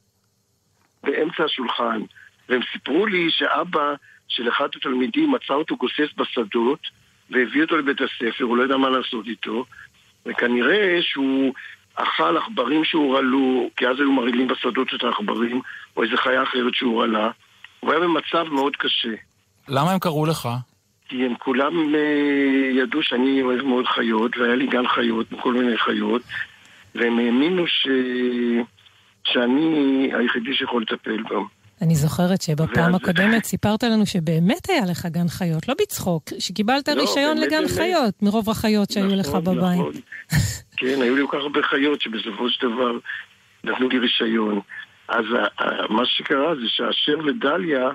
[1.05, 2.01] באמצע השולחן.
[2.49, 3.95] והם סיפרו לי שאבא
[4.29, 6.81] של אחד התלמידים מצא אותו גוסס בשדות
[7.31, 9.65] והביא אותו לבית הספר, הוא לא ידע מה לעשות איתו
[10.27, 11.55] וכנראה שהוא
[11.95, 15.61] אכל עכברים שהורעלו, כי אז היו מרעילים בשדות את העכברים,
[15.97, 17.31] או איזה חיה אחרת שהורעלה.
[17.81, 19.15] הוא היה במצב מאוד קשה.
[19.69, 20.49] למה הם קראו לך?
[21.09, 25.79] כי הם כולם אה, ידעו שאני אוהב מאוד חיות, והיה לי גן חיות, כל מיני
[25.79, 26.23] חיות,
[26.95, 27.89] והם האמינו ש...
[29.25, 31.45] שאני היחידי שיכול לטפל בהם.
[31.83, 36.89] אני זוכרת שבפעם ואז- הקודמת סיפרת לנו שבאמת היה לך גן חיות, לא בצחוק, שקיבלת
[36.89, 37.71] לא, רישיון לגן באמת.
[37.71, 39.79] חיות, מרוב החיות שהיו לך נכון, בבית.
[39.79, 39.93] נכון.
[40.79, 42.93] כן, היו לי כל כך הרבה חיות שבסופו של דבר
[43.65, 44.61] נתנו לי רישיון.
[45.09, 47.89] אז ה- ה- מה שקרה זה שאשר ודליה,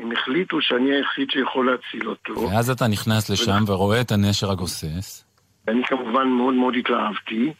[0.00, 2.40] הם החליטו שאני היחיד שיכול להציל אותו.
[2.40, 5.24] ואז אתה נכנס לשם ורואה את הנשר הגוסס.
[5.68, 7.52] אני כמובן מאוד מאוד התלהבתי,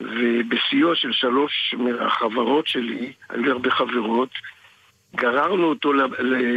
[0.00, 4.28] ובסיוע של שלוש מהחברות שלי, היו לי הרבה חברות,
[5.14, 5.92] גררנו אותו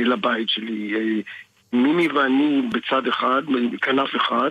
[0.06, 0.94] לבית שלי.
[0.96, 1.22] אה,
[1.74, 3.42] מימי ואני בצד אחד,
[3.74, 4.50] בכנף אחד,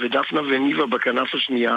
[0.00, 1.76] ודפנה וניבה בכנף השנייה,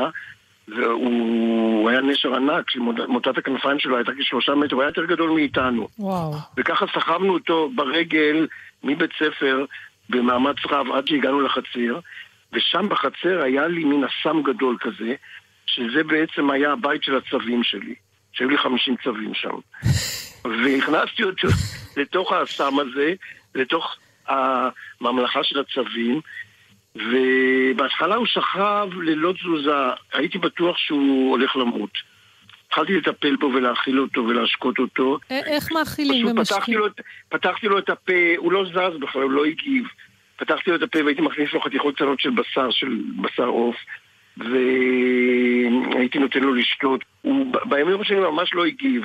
[0.68, 5.88] והוא היה נשר ענק, שמוטת הכנפיים שלו הייתה כשלושה מטר, הוא היה יותר גדול מאיתנו.
[6.00, 6.34] וואו.
[6.58, 8.48] וככה סחבנו אותו ברגל
[8.84, 9.66] מבית ספר
[10.10, 12.00] במאמץ רב עד שהגענו לחצר,
[12.54, 15.16] ושם בחצר היה לי מין אסם גדול כזה,
[15.66, 17.96] שזה בעצם היה הבית של הצווים שלי,
[18.34, 19.56] שהיו לי 50 צווים שם.
[20.46, 21.48] והכנסתי אותו
[21.98, 23.14] לתוך האסם הזה,
[23.56, 23.96] לתוך
[24.28, 26.22] הממלכה של הצווים,
[26.96, 29.76] ובהתחלה הוא שכב ללא תזוזה,
[30.14, 31.90] הייתי בטוח שהוא הולך למות.
[32.68, 35.20] התחלתי לטפל בו ולהאכיל אותו ולהשקות אותו.
[35.30, 36.86] איך מאכילים פשוט פתחתי ומשקים?
[36.86, 39.86] את- פתחתי לו את הפה, הוא לא זז בכלל, הוא לא הגיב.
[40.38, 43.76] פתחתי לו את הפה והייתי מכניס לו חתיכות קטנות של בשר, של בשר עוף,
[44.38, 47.02] והייתי נותן לו לשתות.
[47.22, 49.04] הוא בימים הראשונים ממש לא הגיב.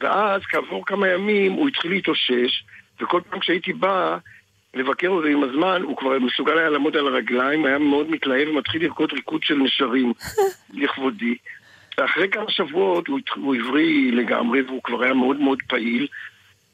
[0.00, 2.64] ואז כעבור כמה ימים הוא התחיל להתאושש,
[3.00, 4.18] וכל פעם כשהייתי בא
[4.74, 8.82] לבקר אותו עם הזמן, הוא כבר מסוגל היה לעמוד על הרגליים, היה מאוד מתלהב ומתחיל
[8.82, 10.12] לרקוד ריקוד של נשרים
[10.82, 11.36] לכבודי.
[11.98, 16.06] ואחרי כמה שבועות הוא, הוא הבריא לגמרי והוא כבר היה מאוד מאוד פעיל,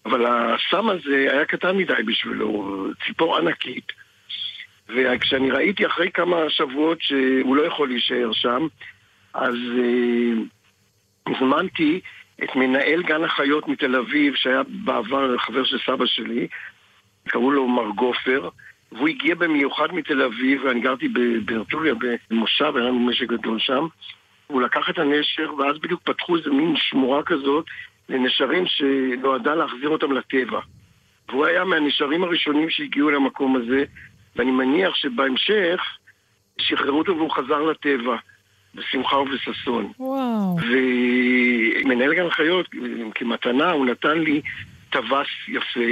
[0.04, 3.92] אבל הסם הזה היה קטן מדי בשבילו, ציפור ענקית.
[4.88, 8.66] וכשאני ראיתי אחרי כמה שבועות שהוא לא יכול להישאר שם,
[9.34, 10.32] אז אה,
[11.26, 12.00] הזמנתי
[12.44, 16.48] את מנהל גן החיות מתל אביב, שהיה בעבר חבר של סבא שלי,
[17.28, 18.48] קראו לו מר גופר,
[18.92, 21.94] והוא הגיע במיוחד מתל אביב, ואני גרתי ב- בהרצליה
[22.30, 23.86] במושב, היה לנו משק גדול שם.
[24.46, 27.64] הוא לקח את הנשר, ואז בדיוק פתחו איזה מין שמורה כזאת
[28.08, 30.60] לנשרים שנועדה להחזיר אותם לטבע.
[31.28, 33.84] והוא היה מהנשרים הראשונים שהגיעו למקום הזה,
[34.36, 35.80] ואני מניח שבהמשך
[36.58, 38.16] שחררו אותו והוא חזר לטבע,
[38.74, 39.92] בשמחה ובששון.
[39.98, 40.56] וואו.
[40.56, 42.68] ומנהל גן חיות,
[43.14, 44.40] כמתנה, הוא נתן לי
[44.90, 45.90] טווס יפה,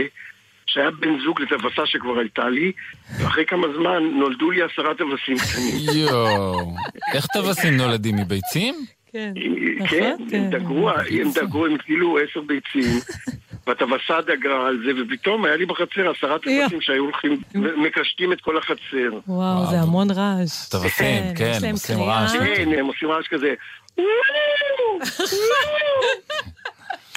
[0.67, 2.73] שהיה בן זוג לטווסה שכבר הייתה לי,
[3.19, 5.99] ואחרי כמה זמן נולדו לי עשרה טווסים קטנים.
[6.01, 6.75] יואו.
[7.15, 8.75] איך טווסים נולדים מביצים?
[9.13, 9.33] כן.
[9.89, 10.37] כן, כן.
[10.37, 13.01] הם דגרו, הם דגרו, הם הטילו עשר ביצים,
[13.67, 18.59] והטווסה דגרה על זה, ופתאום היה לי בחצר עשרה טווסים שהיו הולכים ומקשטים את כל
[18.59, 19.19] החצר.
[19.29, 20.69] וואו, זה המון רעש.
[20.69, 22.21] טווסים, כן, עושים קריאה.
[22.23, 22.33] רעש.
[22.57, 23.55] כן, הם עושים רעש כזה.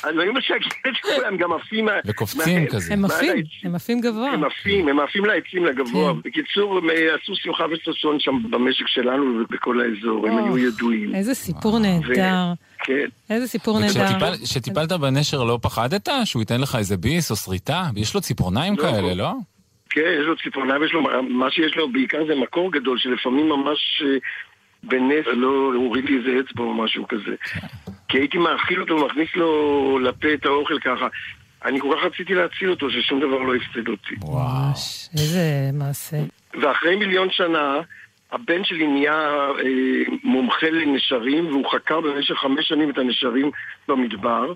[0.10, 1.88] את כולם, גם עפים...
[2.06, 2.94] וקופצים כזה.
[2.94, 3.44] הם עפים.
[3.64, 4.32] הם עפים גבוה.
[4.32, 6.14] הם עפים, הם עפים לעצים לגבוה.
[6.14, 6.20] כן.
[6.24, 11.16] בקיצור, הם אה, עשו שמחה וששון שם במשק שלנו ובכל האזור, הם היו ידועים.
[11.16, 12.54] איזה סיפור נהדר.
[12.84, 13.08] כן.
[13.30, 14.36] איזה סיפור נהדר.
[14.44, 17.84] כשטיפלת בנשר לא פחדת שהוא ייתן לך איזה ביס או שריטה?
[17.96, 18.84] יש לו ציפורניים לא.
[18.84, 19.32] כאלה, לא?
[19.90, 24.02] כן, יש לו ציפורניים, יש לו, מה שיש לו בעיקר זה מקור גדול, שלפעמים ממש
[24.06, 24.18] אה,
[24.88, 27.36] בנס לא הוריד לי איזה אצבע או משהו כזה.
[28.08, 31.08] כי הייתי מאכיל אותו ומכניס לו לפה את האוכל ככה.
[31.66, 34.16] אני כל כך רציתי להציל אותו, ששום דבר לא הפסיד אותי.
[34.24, 36.18] ממש, איזה מעשה.
[36.62, 37.76] ואחרי מיליון שנה,
[38.32, 43.52] הבן שלי נהיה אה, מומחה לנשרים, והוא חקר במשך חמש שנים את הנשרים
[43.88, 44.54] במדבר.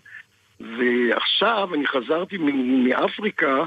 [0.59, 3.63] ועכשיו אני חזרתי מ- מאפריקה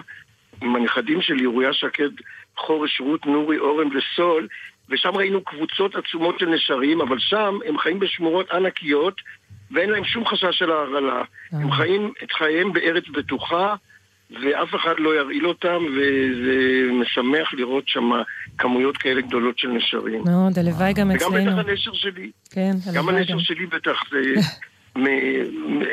[0.62, 2.10] עם הנכדים שלי, אוריה שקד,
[2.56, 4.48] חורש, רות, נורי, אורן וסול,
[4.90, 9.20] ושם ראינו קבוצות עצומות של נשרים, אבל שם הם חיים בשמורות ענקיות,
[9.70, 11.22] ואין להם שום חשש של ההרעלה.
[11.52, 13.74] הם חיים את חייהם בארץ בטוחה,
[14.30, 16.56] ואף אחד לא ירעיל אותם, וזה
[16.92, 18.10] משמח לראות שם
[18.58, 20.22] כמויות כאלה גדולות של נשרים.
[20.24, 21.56] מאוד, הלוואי גם וגם אצלנו.
[21.56, 22.30] בטח הנשר שלי.
[22.50, 23.40] כן, גם הלוואי הנשר גם.
[23.40, 24.18] שלי בטח זה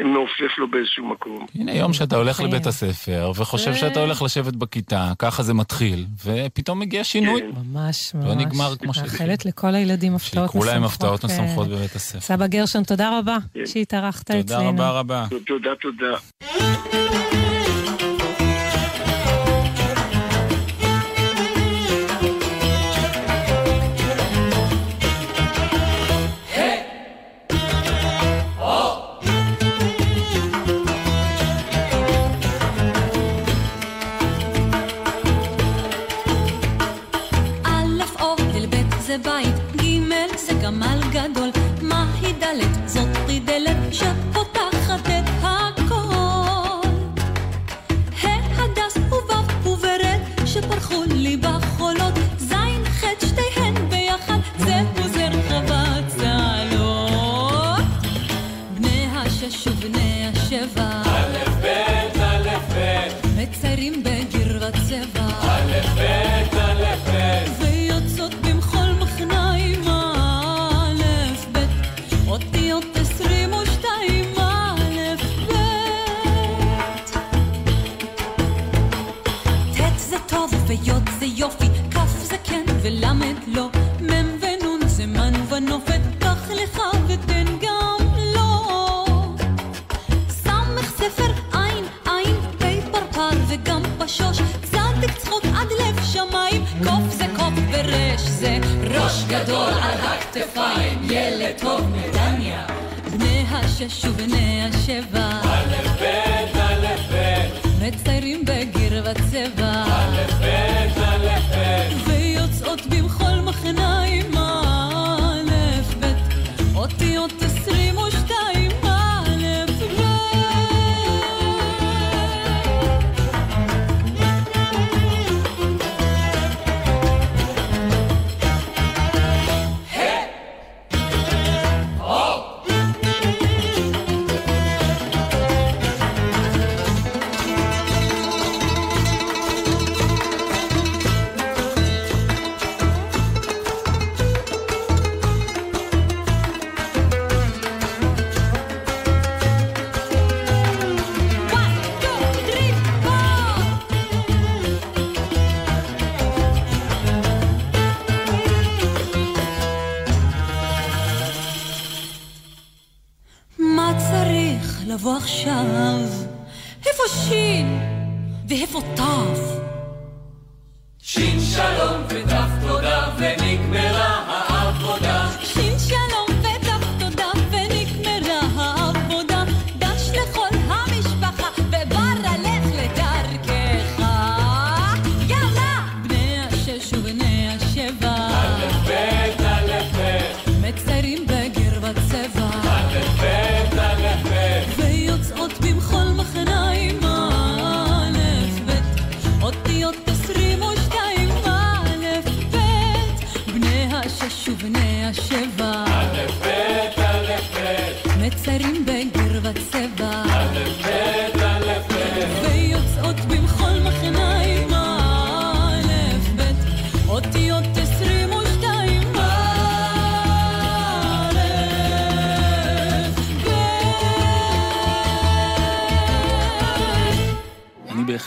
[0.03, 1.45] מעופף לו באיזשהו מקום.
[1.55, 2.43] הנה יום שאתה הולך כן.
[2.43, 3.75] לבית הספר וחושב אה.
[3.75, 7.41] שאתה הולך לשבת בכיתה, ככה זה מתחיל, ופתאום מגיע שינוי.
[7.41, 8.25] ממש ממש.
[8.27, 9.27] לא נגמר כמו שהתחיל.
[9.27, 10.67] מאחלת לכל הילדים הפתעות שיקרו משמחות.
[10.73, 11.27] להם הפתעות כן.
[11.27, 12.19] משמחות בבית הספר.
[12.19, 14.43] סבא גרשון, תודה רבה שהתארחת אצלנו.
[14.43, 15.25] תודה רבה רבה.
[15.45, 16.17] תודה, תודה.
[44.01, 44.40] shut
[101.62, 102.65] ילד טוב מדניה,
[103.12, 106.06] בני השש ובני השבע, א' ב'
[106.58, 110.20] א' ב', מציירים בגיר וצבע, א'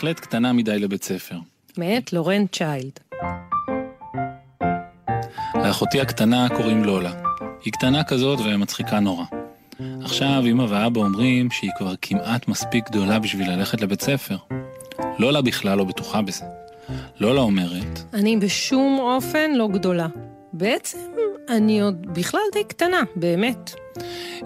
[0.04, 1.36] בהחלט קטנה מדי לבית ספר.
[1.78, 3.00] מאת לורן צ'יילד.
[5.54, 7.12] לאחותי הקטנה קוראים לולה.
[7.64, 9.24] היא קטנה כזאת ומצחיקה נורא.
[10.02, 14.36] עכשיו אמא ואבא אומרים שהיא כבר כמעט מספיק גדולה בשביל ללכת לבית ספר.
[15.18, 16.44] לולה בכלל לא בטוחה בזה.
[17.20, 20.08] לולה אומרת, אני בשום אופן לא גדולה.
[20.52, 20.98] בעצם
[21.48, 23.74] אני עוד בכלל די קטנה, באמת.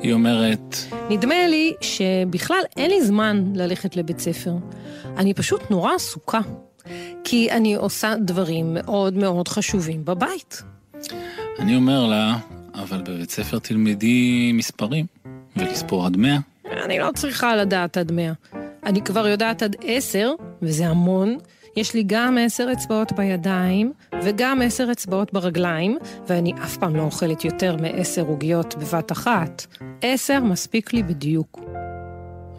[0.01, 0.77] היא אומרת,
[1.11, 4.53] נדמה לי שבכלל אין לי זמן ללכת לבית ספר.
[5.17, 6.41] אני פשוט נורא עסוקה.
[7.25, 10.63] כי אני עושה דברים מאוד מאוד חשובים בבית.
[11.59, 12.37] אני אומר לה,
[12.75, 15.07] אבל בבית ספר תלמדי מספרים,
[15.57, 16.39] ולספור עד מאה.
[16.85, 18.33] אני לא צריכה לדעת עד מאה.
[18.85, 21.39] אני כבר יודעת עד עשר, וזה המון.
[21.79, 23.93] יש לי גם עשר אצבעות בידיים,
[24.25, 25.99] וגם עשר אצבעות ברגליים,
[26.29, 29.67] ואני אף פעם לא אוכלת יותר מעשר עוגיות בבת אחת.
[30.03, 31.61] עשר מספיק לי בדיוק.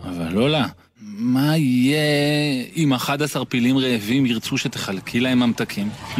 [0.04, 0.66] אבל לולה,
[1.02, 2.00] מה יהיה
[2.76, 5.90] אם 11 פילים רעבים ירצו שתחלקי להם ממתקים?
[6.16, 6.20] Hmm?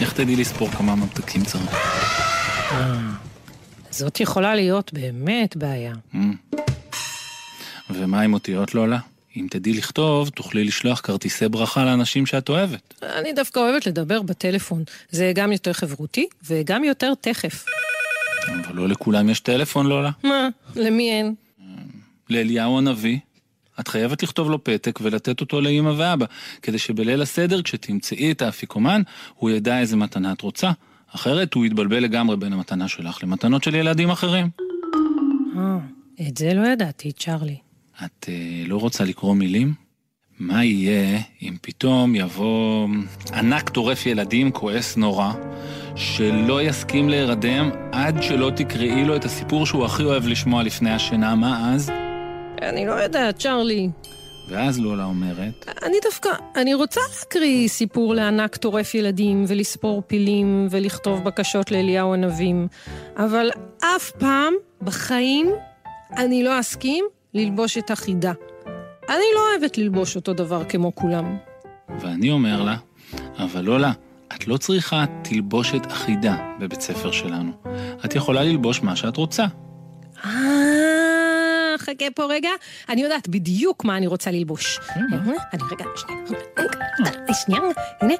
[0.00, 1.76] איך תדעי לספור כמה ממתקים צריך?
[3.90, 5.94] זאת יכולה להיות באמת בעיה.
[6.14, 6.16] Hmm.
[7.90, 8.98] ומה עם אותיות לולה?
[9.40, 12.94] אם תדעי לכתוב, תוכלי לשלוח כרטיסי ברכה לאנשים שאת אוהבת.
[13.02, 14.84] אני דווקא אוהבת לדבר בטלפון.
[15.10, 17.64] זה גם יותר חברותי, וגם יותר תכף.
[18.48, 20.10] אבל לא לכולם יש טלפון, לולה.
[20.24, 20.48] מה?
[20.76, 21.34] למי אין?
[22.30, 23.18] לאליהו הנביא.
[23.80, 26.26] את חייבת לכתוב לו פתק ולתת אותו לאמא ואבא,
[26.62, 29.02] כדי שבליל הסדר, כשתמצאי את האפיקומן,
[29.34, 30.70] הוא ידע איזה מתנה את רוצה.
[31.14, 34.50] אחרת הוא יתבלבל לגמרי בין המתנה שלך למתנות של ילדים אחרים.
[35.56, 35.78] אה,
[36.28, 37.56] את זה לא ידעתי, צ'ארלי.
[38.04, 39.74] את אה, לא רוצה לקרוא מילים?
[40.38, 42.88] מה יהיה אם פתאום יבוא
[43.32, 45.32] ענק טורף ילדים כועס נורא,
[45.96, 51.34] שלא יסכים להירדם עד שלא תקראי לו את הסיפור שהוא הכי אוהב לשמוע לפני השינה,
[51.34, 51.90] מה אז?
[52.62, 53.88] אני לא יודעת, צ'ארלי.
[54.48, 61.24] ואז לולה אומרת, אני דווקא, אני רוצה להקריא סיפור לענק טורף ילדים, ולספור פילים, ולכתוב
[61.24, 62.68] בקשות לאליהו הנבים,
[63.16, 63.50] אבל
[63.96, 65.52] אף פעם בחיים
[66.16, 67.04] אני לא אסכים
[67.34, 68.32] ללבוש את החידה.
[69.08, 71.36] אני לא אוהבת ללבוש אותו דבר כמו כולם.
[72.00, 72.76] ואני אומר לה,
[73.38, 73.92] אבל לולה,
[74.34, 77.52] את לא צריכה תלבושת אחידה בבית ספר שלנו.
[78.04, 79.44] את יכולה ללבוש מה שאת רוצה.
[80.24, 82.50] אה, חכה פה רגע,
[82.88, 84.78] אני יודעת בדיוק מה אני רוצה ללבוש.
[85.52, 85.84] אני רגע,
[87.32, 87.60] שנייה, שנייה,
[88.00, 88.14] הנה.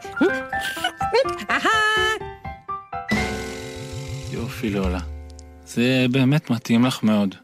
[1.50, 1.68] אהה!
[4.32, 5.00] יופי, לולה.
[5.66, 7.34] זה באמת מתאים לך מאוד.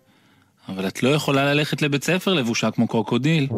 [0.68, 3.48] אבל את לא יכולה ללכת לבית ספר לבושה כמו קרוקודיל.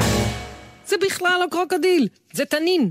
[0.86, 2.90] זה בכלל לא קרוקודיל, זה תנין.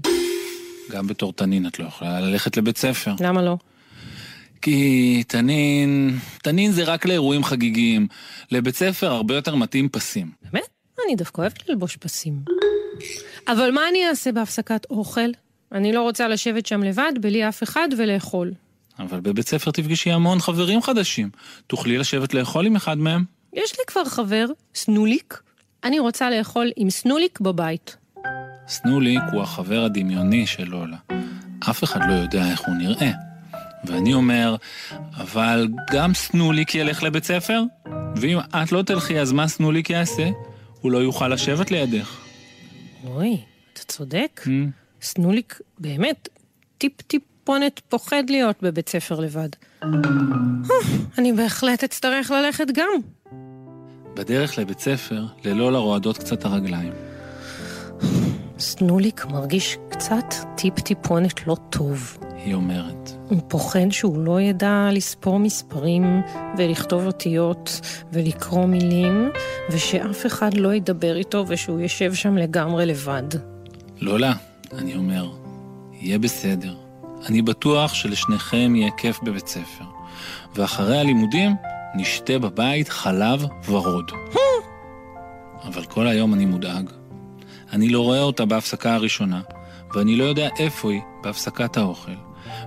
[0.92, 3.16] גם בתור תנין את לא יכולה ללכת לבית ספר.
[3.20, 3.58] למה לא?
[4.62, 6.18] כי תנין...
[6.44, 8.08] תנין זה רק לאירועים חגיגיים.
[8.52, 10.32] לבית ספר הרבה יותר מתאים פסים.
[10.52, 10.68] באמת?
[11.08, 12.40] אני דווקא אוהבת ללבוש פסים.
[13.48, 15.30] אבל מה אני אעשה בהפסקת אוכל?
[15.72, 18.52] אני לא רוצה לשבת שם לבד, בלי אף אחד, ולאכול.
[19.00, 21.30] אבל בבית ספר תפגשי המון חברים חדשים.
[21.68, 23.24] תוכלי לשבת לאכול עם אחד מהם.
[23.56, 24.46] יש לי כבר חבר,
[24.76, 25.42] סנוליק.
[25.84, 27.98] אני רוצה לאכול עם סנוליק בבית.
[28.68, 30.98] סנוליק הוא החבר הדמיוני של לולה.
[31.70, 33.12] אף אחד לא יודע איך הוא נראה.
[33.84, 34.56] ואני אומר,
[35.18, 37.64] אבל גם סנוליק ילך לבית ספר?
[38.16, 40.30] ואם את לא תלכי, אז מה סנוליק יעשה?
[40.82, 42.18] הוא לא יוכל לשבת לידך.
[43.08, 43.38] אוי,
[43.74, 44.42] אתה צודק.
[44.46, 44.50] Mm.
[45.02, 46.30] סנוליק באמת
[46.78, 49.50] טיפ-טיפונת פוחד להיות בבית ספר לבד.
[51.18, 53.15] אני בהחלט אצטרך ללכת גם.
[54.16, 56.94] בדרך לבית ספר, ללולה רועדות קצת הרגליים.
[58.60, 62.18] סנוליק מרגיש קצת טיפ-טיפונת לא טוב.
[62.46, 63.12] היא אומרת.
[63.30, 66.22] הוא פוחד שהוא לא ידע לספור מספרים
[66.58, 67.82] ולכתוב אותיות
[68.14, 69.30] ולקרוא מילים,
[69.72, 73.24] ושאף אחד לא ידבר איתו ושהוא יושב שם לגמרי לבד.
[74.00, 74.34] לולה,
[74.74, 75.30] אני אומר,
[76.02, 76.76] יהיה בסדר.
[77.30, 79.86] אני בטוח שלשניכם יהיה כיף בבית ספר.
[80.56, 81.56] ואחרי הלימודים,
[81.96, 84.12] נשתה בבית חלב ורוד.
[85.64, 86.90] אבל כל היום אני מודאג.
[87.74, 89.42] אני לא רואה אותה בהפסקה הראשונה,
[89.94, 92.12] ואני לא יודע איפה היא בהפסקת האוכל.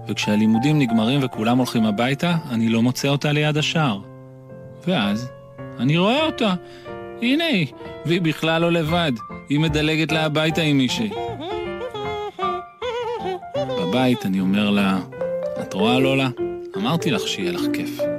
[0.09, 4.01] וכשהלימודים נגמרים וכולם הולכים הביתה, אני לא מוצא אותה ליד השער.
[4.87, 5.29] ואז,
[5.79, 6.55] אני רואה אותה.
[7.23, 7.67] הנה היא,
[8.07, 9.13] והיא בכלל לא לבד.
[9.49, 11.11] היא מדלגת לה הביתה עם מישהי.
[13.81, 14.99] בבית אני אומר לה,
[15.63, 16.29] את רואה לולה?
[16.77, 18.18] אמרתי לך שיהיה לך כיף.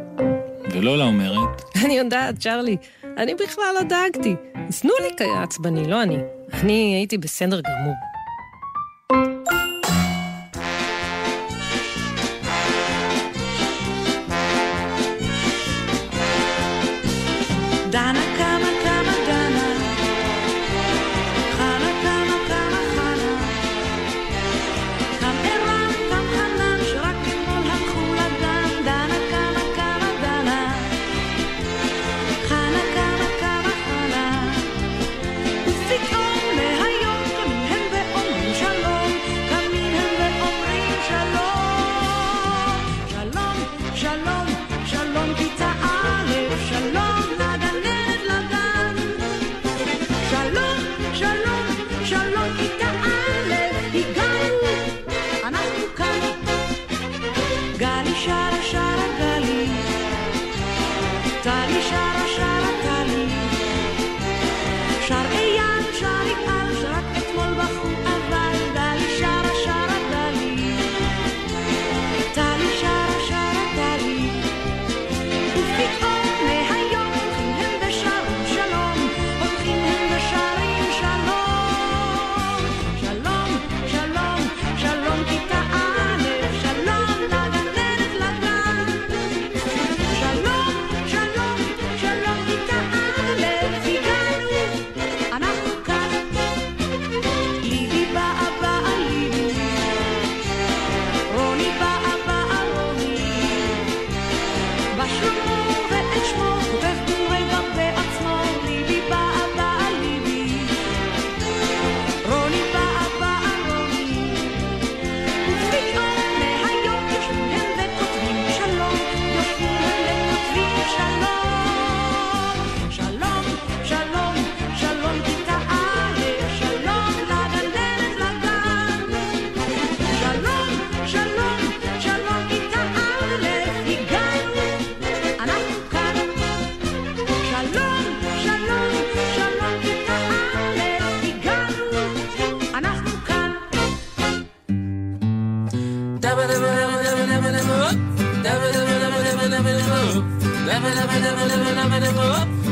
[0.73, 2.77] ולולה אומרת, אני יודעת, צ'רלי,
[3.17, 4.35] אני בכלל לא דאגתי.
[4.71, 6.17] סנוליק היה עצבני, לא אני.
[6.53, 7.93] אני הייתי בסדר גמור.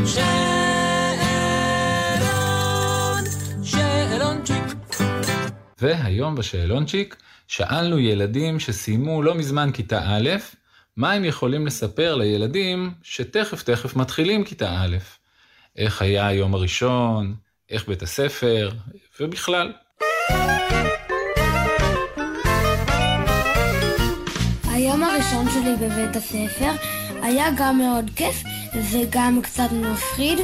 [0.06, 1.34] שאלון
[3.64, 4.64] שאלונצ'יק
[5.82, 7.16] והיום בשאלונצ'יק
[7.48, 10.30] שאלנו ילדים שסיימו לא מזמן כיתה א',
[10.98, 14.98] מה הם יכולים לספר לילדים שתכף תכף מתחילים כיתה א',
[15.76, 17.36] איך היה היום הראשון,
[17.70, 18.70] איך בית הספר,
[19.20, 19.74] ובכלל.
[24.72, 28.44] היום הראשון שלי בבית הספר היה גם מאוד כיף
[28.92, 30.40] וגם קצת מפחיד,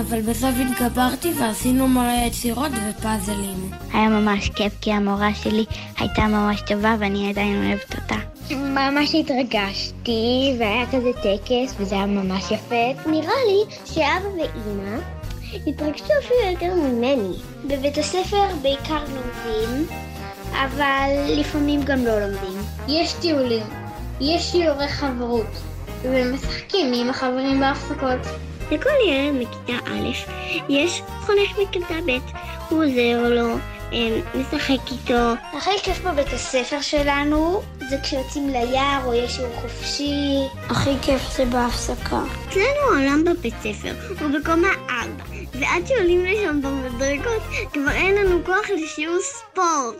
[0.00, 3.70] אבל בסוף התגברתי ועשינו מלא יצירות ופאזלים.
[3.92, 5.64] היה ממש כיף כי המורה שלי
[5.98, 8.16] הייתה ממש טובה ואני עדיין אוהבת אותה.
[8.54, 13.10] ממש התרגשתי והיה כזה טקס וזה היה ממש יפה.
[13.10, 14.98] נראה לי שאבא ואימא
[15.66, 17.32] התרגשו אפילו יותר ממני.
[17.64, 19.86] בבית הספר בעיקר לומדים,
[20.52, 22.62] אבל לפעמים גם לא לומדים.
[22.88, 23.66] יש טיולים,
[24.20, 25.46] יש שיעורי חברות,
[26.04, 28.20] ומשחקים עם החברים בהפסקות.
[28.70, 30.10] לכל ילד מכיתה א'
[30.68, 32.18] יש חונך מכיתה ב',
[32.68, 33.56] הוא עוזר לו,
[33.92, 35.32] אה, משחק איתו.
[35.56, 40.38] הכי כיף בבית הספר שלנו זה כשיוצאים ליער או יש שיעור חופשי.
[40.70, 42.20] הכי כיף זה בהפסקה.
[42.48, 47.42] אצלנו העולם בבית ספר הוא בקומה ארבע, ועד שעולים לשם במדרגות
[47.72, 49.94] כבר אין לנו כוח לשיעור ספורט.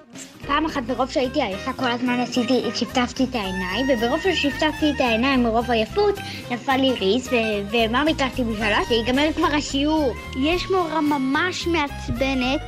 [0.46, 5.42] פעם אחת ברוב שהייתי עייפה כל הזמן עשיתי, שיפטפתי את העיניים, וברוב ששיפטפתי את העיניים
[5.42, 6.14] מרוב עייפות
[6.50, 8.78] נפל לי ריס, ו- ומה ביקשתי בשבילה?
[8.88, 10.14] שיגמר כבר השיעור.
[10.44, 12.60] יש מורה ממש מעצבנת,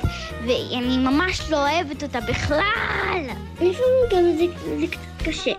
[0.47, 3.23] ואני ממש לא אוהבת אותה בכלל.
[3.55, 4.47] לפעמים גם זה,
[4.81, 5.53] זה קצת קשה,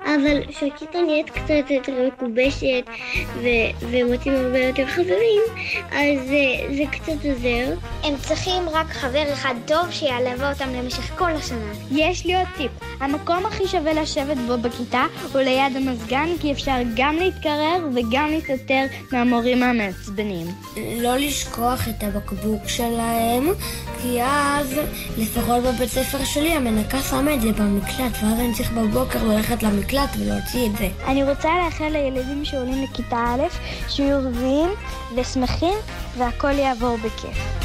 [0.00, 2.84] אבל כשהכיתה נהיית קצת יותר מקובשת
[3.34, 5.42] ו- ומוצאים הרבה יותר חברים,
[5.92, 7.74] אז זה, זה קצת עוזר.
[8.04, 11.72] הם צריכים רק חבר אחד טוב שילווה אותם למשך כל השנה.
[11.90, 12.70] יש לי עוד טיפ,
[13.00, 18.84] המקום הכי שווה לשבת בו בכיתה הוא ליד המזגן, כי אפשר גם להתקרר וגם להסתתר
[19.12, 20.46] מהמורים המעצבנים.
[20.76, 23.48] לא לשכוח את הבקבוק שלהם,
[24.02, 24.80] כי אז,
[25.18, 29.83] לפחות בבית ספר שלי, המנקה שמה את זה במקלט, ואז אני צריך בבוקר ללכת למקלט
[30.18, 30.88] ולהוציא את זה.
[31.06, 33.42] אני רוצה לאחל לילדים שעולים לכיתה א'
[33.88, 34.70] שיהיו רביעים
[35.16, 35.74] ושמחים
[36.18, 37.64] והכל יעבור בכיף.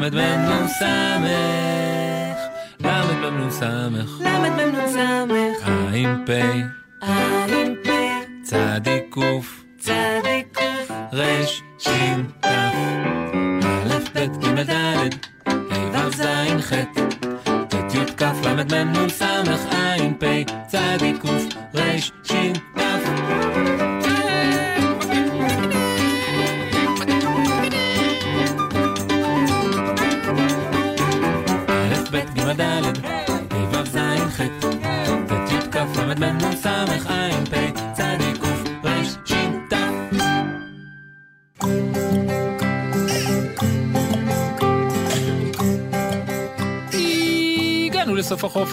[0.00, 0.82] למד מ"ם נ"ס,
[2.80, 4.49] למד מ"ם נ"ס.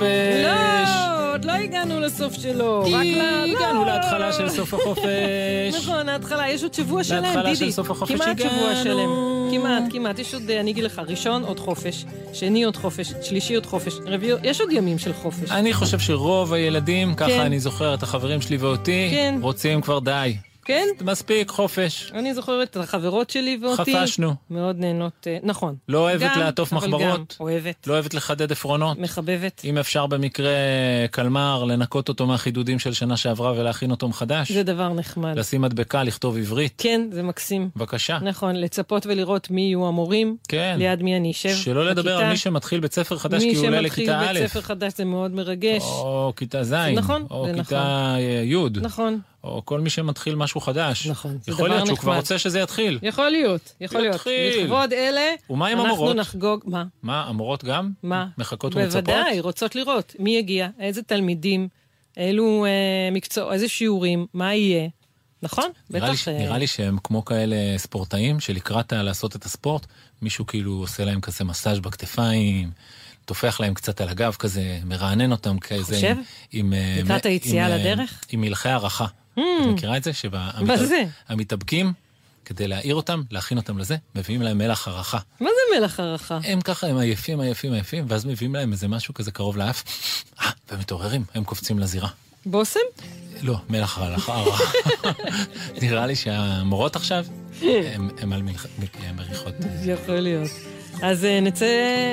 [0.02, 0.43] החופש.
[0.43, 2.82] לא, עוד לא הגענו לסוף שלו.
[2.82, 3.52] רק ל...
[3.56, 3.93] הגענו לא.
[3.93, 5.76] להתחלה של סוף החופש.
[5.78, 7.36] נכון, ההתחלה, יש עוד שבוע שלם, דידי.
[7.36, 8.84] להתחלה של סוף החופש כמעט שבוע הגענו.
[8.84, 9.10] שלם.
[9.52, 10.20] כמעט, כמעט.
[10.20, 14.34] יש עוד, אני אגיד לך, ראשון עוד חופש, שני עוד חופש, שלישי עוד חופש, רביעי,
[14.43, 15.52] יש עוד ימים של חופש.
[15.52, 17.28] אני חושב שרוב הילדים, כן.
[17.28, 19.36] ככה אני זוכר את החברים שלי ואותי, כן.
[19.41, 20.38] רוצים כבר די.
[20.68, 20.88] כן?
[21.01, 22.11] מספיק, חופש.
[22.13, 23.95] אני זוכרת את החברות שלי ואותי.
[23.95, 24.34] חפשנו.
[24.49, 25.76] מאוד נהנות, אה, נכון.
[25.89, 26.93] לא אוהבת גם, לעטוף אבל גם.
[26.99, 27.38] מחברות.
[27.39, 27.88] אוהבת.
[27.88, 28.99] לא אוהבת לחדד עפרונות.
[28.99, 29.61] מחבבת.
[29.65, 30.51] אם אפשר במקרה
[31.11, 34.51] קלמר, לנקות אותו מהחידודים של שנה שעברה ולהכין אותו מחדש.
[34.51, 35.38] זה דבר נחמד.
[35.39, 36.74] לשים מדבקה, לכתוב עברית.
[36.78, 37.70] כן, זה מקסים.
[37.76, 38.18] בבקשה.
[38.22, 40.76] נכון, לצפות ולראות מי יהיו המורים, כן.
[40.80, 41.55] ליד מי אני אשב.
[41.55, 42.30] שלא לדבר על בכיתה.
[42.30, 44.93] מי שמתחיל בית ספר חדש כי מי הוא עולה שמתחיל לכיתה א', בית ספר חדש
[44.97, 45.82] זה מאוד מרגש.
[45.84, 48.15] או כיתה ז', נכון, או כיתה
[48.45, 49.20] י', נכון.
[49.44, 51.08] או כל מי שמתחיל משהו חדש.
[51.08, 52.22] נכון, זה יכול דבר להיות שהוא כבר נחמד.
[52.22, 53.00] רוצה שזה יתחיל.
[53.02, 54.16] יכול להיות, יכול להיות.
[54.16, 54.64] יתחיל.
[54.64, 56.16] לכבוד אלה, ומה עם אנחנו המורות?
[56.16, 56.84] נחגוג, מה?
[57.04, 57.92] מה, המורות גם?
[58.04, 58.28] מה?
[58.38, 59.04] מחכות ומצפות?
[59.04, 61.68] בוודאי, רוצות לראות מי יגיע, איזה תלמידים,
[62.18, 62.70] אילו אה,
[63.12, 64.88] מקצוע, איזה שיעורים, מה יהיה.
[65.44, 65.66] נכון?
[65.90, 66.22] נראה לי, בטח.
[66.24, 69.86] ש- אה, נראה לי שהם כמו כאלה ספורטאים שלקראת לעשות את הספורט,
[70.22, 72.72] מישהו כאילו עושה להם כזה מסאז' בכתפיים,
[73.26, 75.96] טופח להם קצת על הגב כזה, מרענן אותם כזה.
[75.96, 76.16] חושב?
[76.52, 78.24] עם, אה, לקראת עם, היציאה אה, לדרך?
[78.32, 79.06] עם מלכי הערכה.
[79.38, 79.42] Mm.
[79.42, 80.12] את מכירה את זה?
[80.14, 81.94] שהמתאבקים,
[82.46, 85.18] כדי להעיר אותם, להכין אותם לזה, מביאים להם מלח הערכה.
[85.40, 86.40] מה זה מלח הערכה?
[86.44, 89.84] הם ככה, הם עייפים, עייפים, עייפים, ואז מביאים להם איזה משהו כזה קרוב לאף,
[90.42, 92.10] אה, והם מתעוררים, הם קופצים לזירה.
[92.46, 92.80] בושם?
[93.42, 94.44] לא, מלח הערכה.
[95.82, 97.26] נראה לי שהמורות עכשיו,
[97.94, 98.42] הם הם על
[99.16, 99.54] מריחות.
[99.86, 100.50] יכול להיות.
[101.02, 101.66] אז אה, נצא,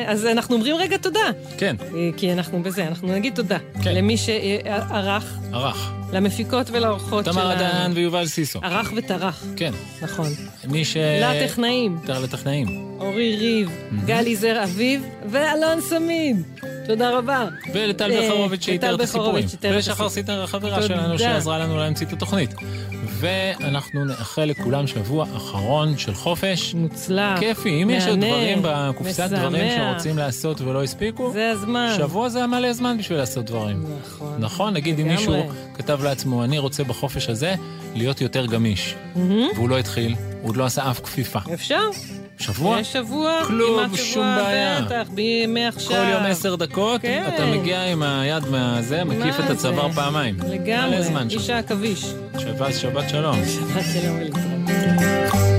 [0.06, 1.30] אז אנחנו אומרים רגע תודה.
[1.58, 1.76] כן.
[1.80, 3.58] אה, כי אנחנו בזה, אנחנו נגיד תודה.
[3.82, 3.94] כן.
[3.94, 4.84] למי שערך,
[5.52, 6.03] ערך.
[6.14, 7.36] למפיקות ולאורחות שלנו.
[7.36, 8.60] תמר אדן ויובל סיסו.
[8.62, 9.44] ערך וטרח.
[9.56, 9.72] כן.
[10.02, 10.26] נכון.
[10.68, 10.96] מי ש...
[10.96, 11.98] לטכנאים.
[12.08, 12.96] לטכנאים.
[13.00, 13.70] אורי ריב,
[14.04, 16.42] גלי זר אביב ואלון סמין.
[16.86, 17.48] תודה רבה.
[17.74, 19.44] ולטל אה, בחרוביץ' שאיתר את הסיפורים.
[19.62, 20.08] ולשחר.
[20.08, 20.82] סיטר החברה.
[20.82, 22.54] שלנו שעזרה לנו להמציא את התוכנית.
[23.24, 26.74] ואנחנו נאחל לכולם שבוע אחרון של חופש.
[26.74, 27.38] מוצלח.
[27.38, 27.82] כיפי.
[27.82, 29.92] אם יש עוד דברים בקופסת דברים משמח.
[29.92, 31.94] שרוצים לעשות ולא הספיקו, זה הזמן.
[31.96, 33.84] שבוע זה מלא זמן בשביל לעשות דברים.
[34.06, 34.36] נכון.
[34.38, 34.74] נכון?
[34.74, 35.08] נגיד אם.
[35.08, 35.34] מישהו
[35.74, 37.54] כתב לעצמו, אני רוצה בחופש הזה
[37.94, 38.94] להיות יותר גמיש.
[39.16, 39.48] מהמם.
[39.54, 41.38] והוא לא התחיל, הוא עוד לא עשה אף כפיפה.
[41.54, 41.80] אפשר?
[42.38, 42.80] שבוע?
[42.80, 44.80] יש שבוע, כלום, כמעט שום שבוע, בעיה.
[44.80, 45.96] בטח, ב- מעכשיו.
[45.96, 47.24] כל יום עשר דקות, כן.
[47.34, 49.92] אתה מגיע עם היד מהזה, מקיף את הצוואר?
[49.92, 50.36] פעמיים.
[50.50, 50.98] לגמרי.
[51.30, 52.04] איש העכביש.
[52.38, 53.36] שבת, שבת שלום.
[53.44, 55.53] שבת שלום ולהתראות.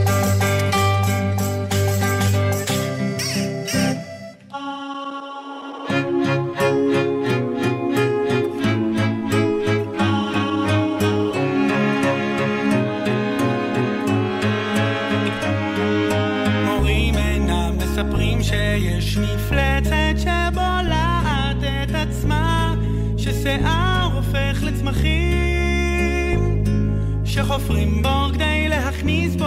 [27.36, 29.46] שחופרים בור כדי להכניס בו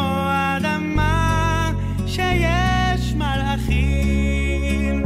[0.56, 1.72] אדמה,
[2.06, 5.04] שיש מלאכים.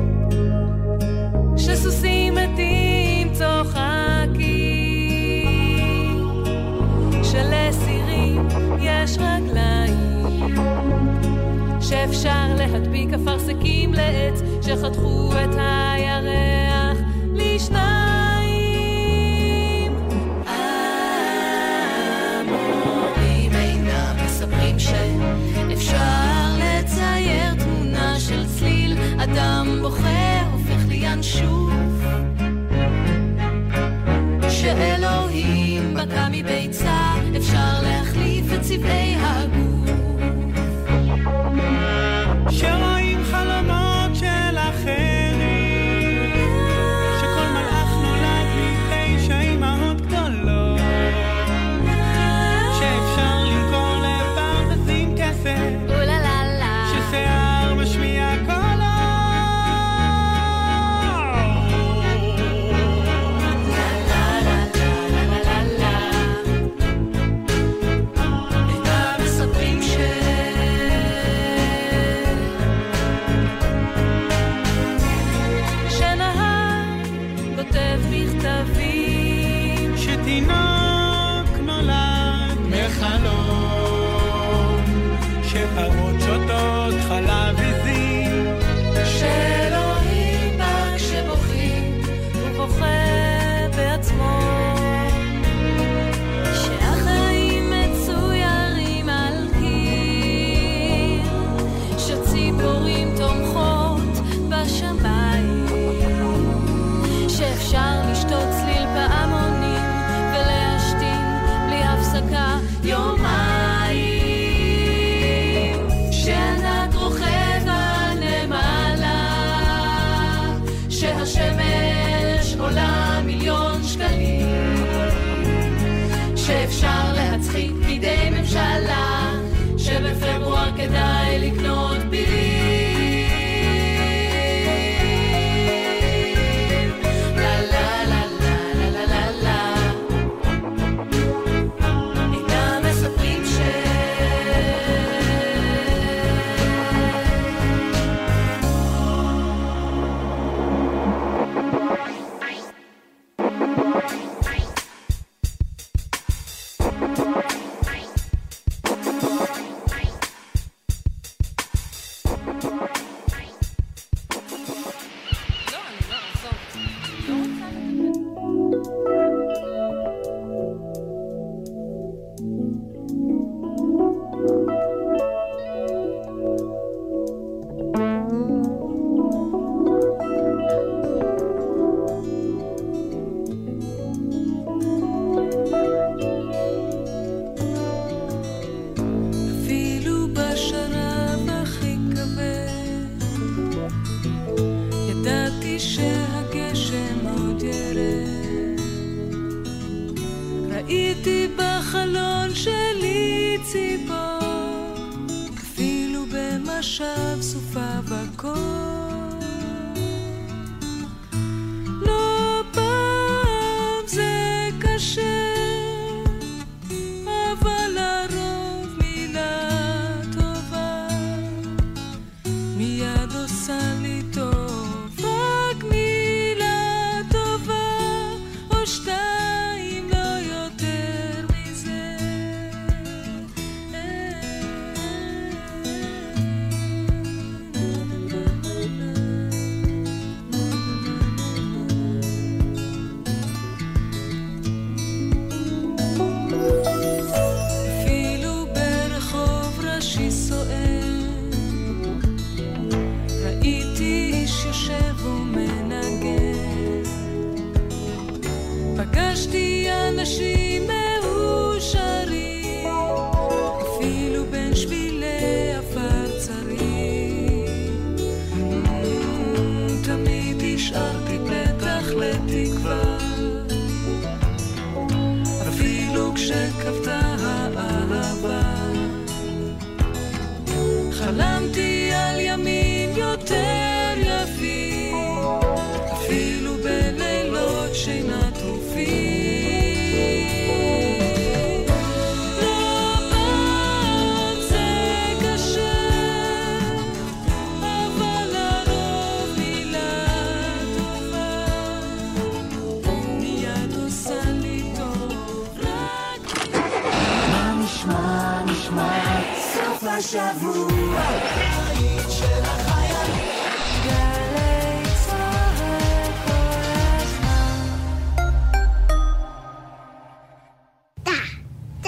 [1.56, 4.38] שסוסים מתים צוחקים,
[7.22, 8.48] שלסירים
[8.80, 10.56] יש רגליים,
[11.80, 16.98] שאפשר להדביק אפרסקים לעץ, שחתכו את הירח
[17.34, 18.01] לשניים.
[31.34, 31.72] לינשוף.
[34.50, 39.11] שאלוהים בקע מביצה, אפשר להחליף את צבעי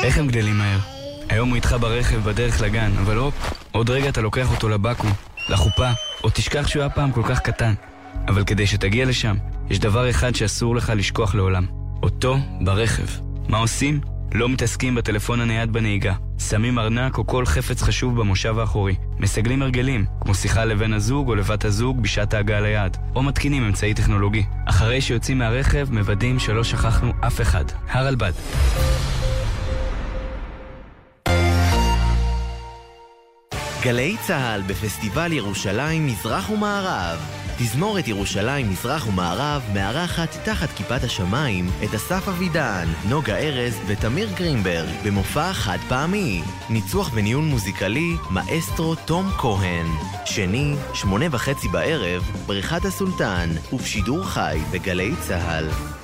[0.04, 0.78] איך הם גדלים מהר?
[1.28, 5.10] היום הוא איתך ברכב בדרך לגן, אבל הופ, עוד רגע אתה לוקח אותו לבקו"ם,
[5.48, 5.90] לחופה,
[6.24, 7.74] או תשכח שהוא היה פעם כל כך קטן.
[8.28, 9.36] אבל כדי שתגיע לשם,
[9.70, 11.66] יש דבר אחד שאסור לך לשכוח לעולם.
[12.02, 13.06] אותו ברכב.
[13.48, 14.00] מה עושים?
[14.34, 16.14] לא מתעסקים בטלפון הנייד בנהיגה.
[16.38, 18.94] שמים ארנק או כל חפץ חשוב במושב האחורי.
[19.18, 22.96] מסגלים הרגלים, כמו שיחה לבן הזוג או לבת הזוג בשעת ההגעה ליעד.
[23.14, 24.44] או מתקינים אמצעי טכנולוגי.
[24.66, 27.64] אחרי שיוצאים מהרכב, מוודאים שלא שכחנו אף אחד.
[27.88, 28.32] הרלב"ד.
[33.84, 37.18] גלי צה"ל בפסטיבל ירושלים מזרח ומערב.
[37.58, 44.88] תזמורת ירושלים מזרח ומערב מארחת תחת כיפת השמיים את אסף אבידן, נוגה ארז ותמיר גרינברג
[45.04, 46.42] במופע חד פעמי.
[46.70, 49.86] ניצוח וניהול מוזיקלי, מאסטרו תום כהן.
[50.24, 56.03] שני, שמונה וחצי בערב, בריכת הסולטן, ובשידור חי בגלי צה"ל.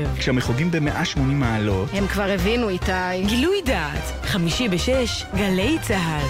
[0.17, 1.89] כשהמחוגים ב-180 מעלות.
[1.93, 3.23] הם כבר הבינו, איתי.
[3.25, 6.27] גילוי דעת, חמישי בשש, גלי צה"ל.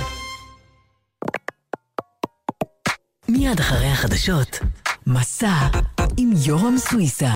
[3.30, 4.59] מיד אחרי החדשות,
[5.07, 5.53] מסע
[6.17, 7.30] עם יורם סוויסה.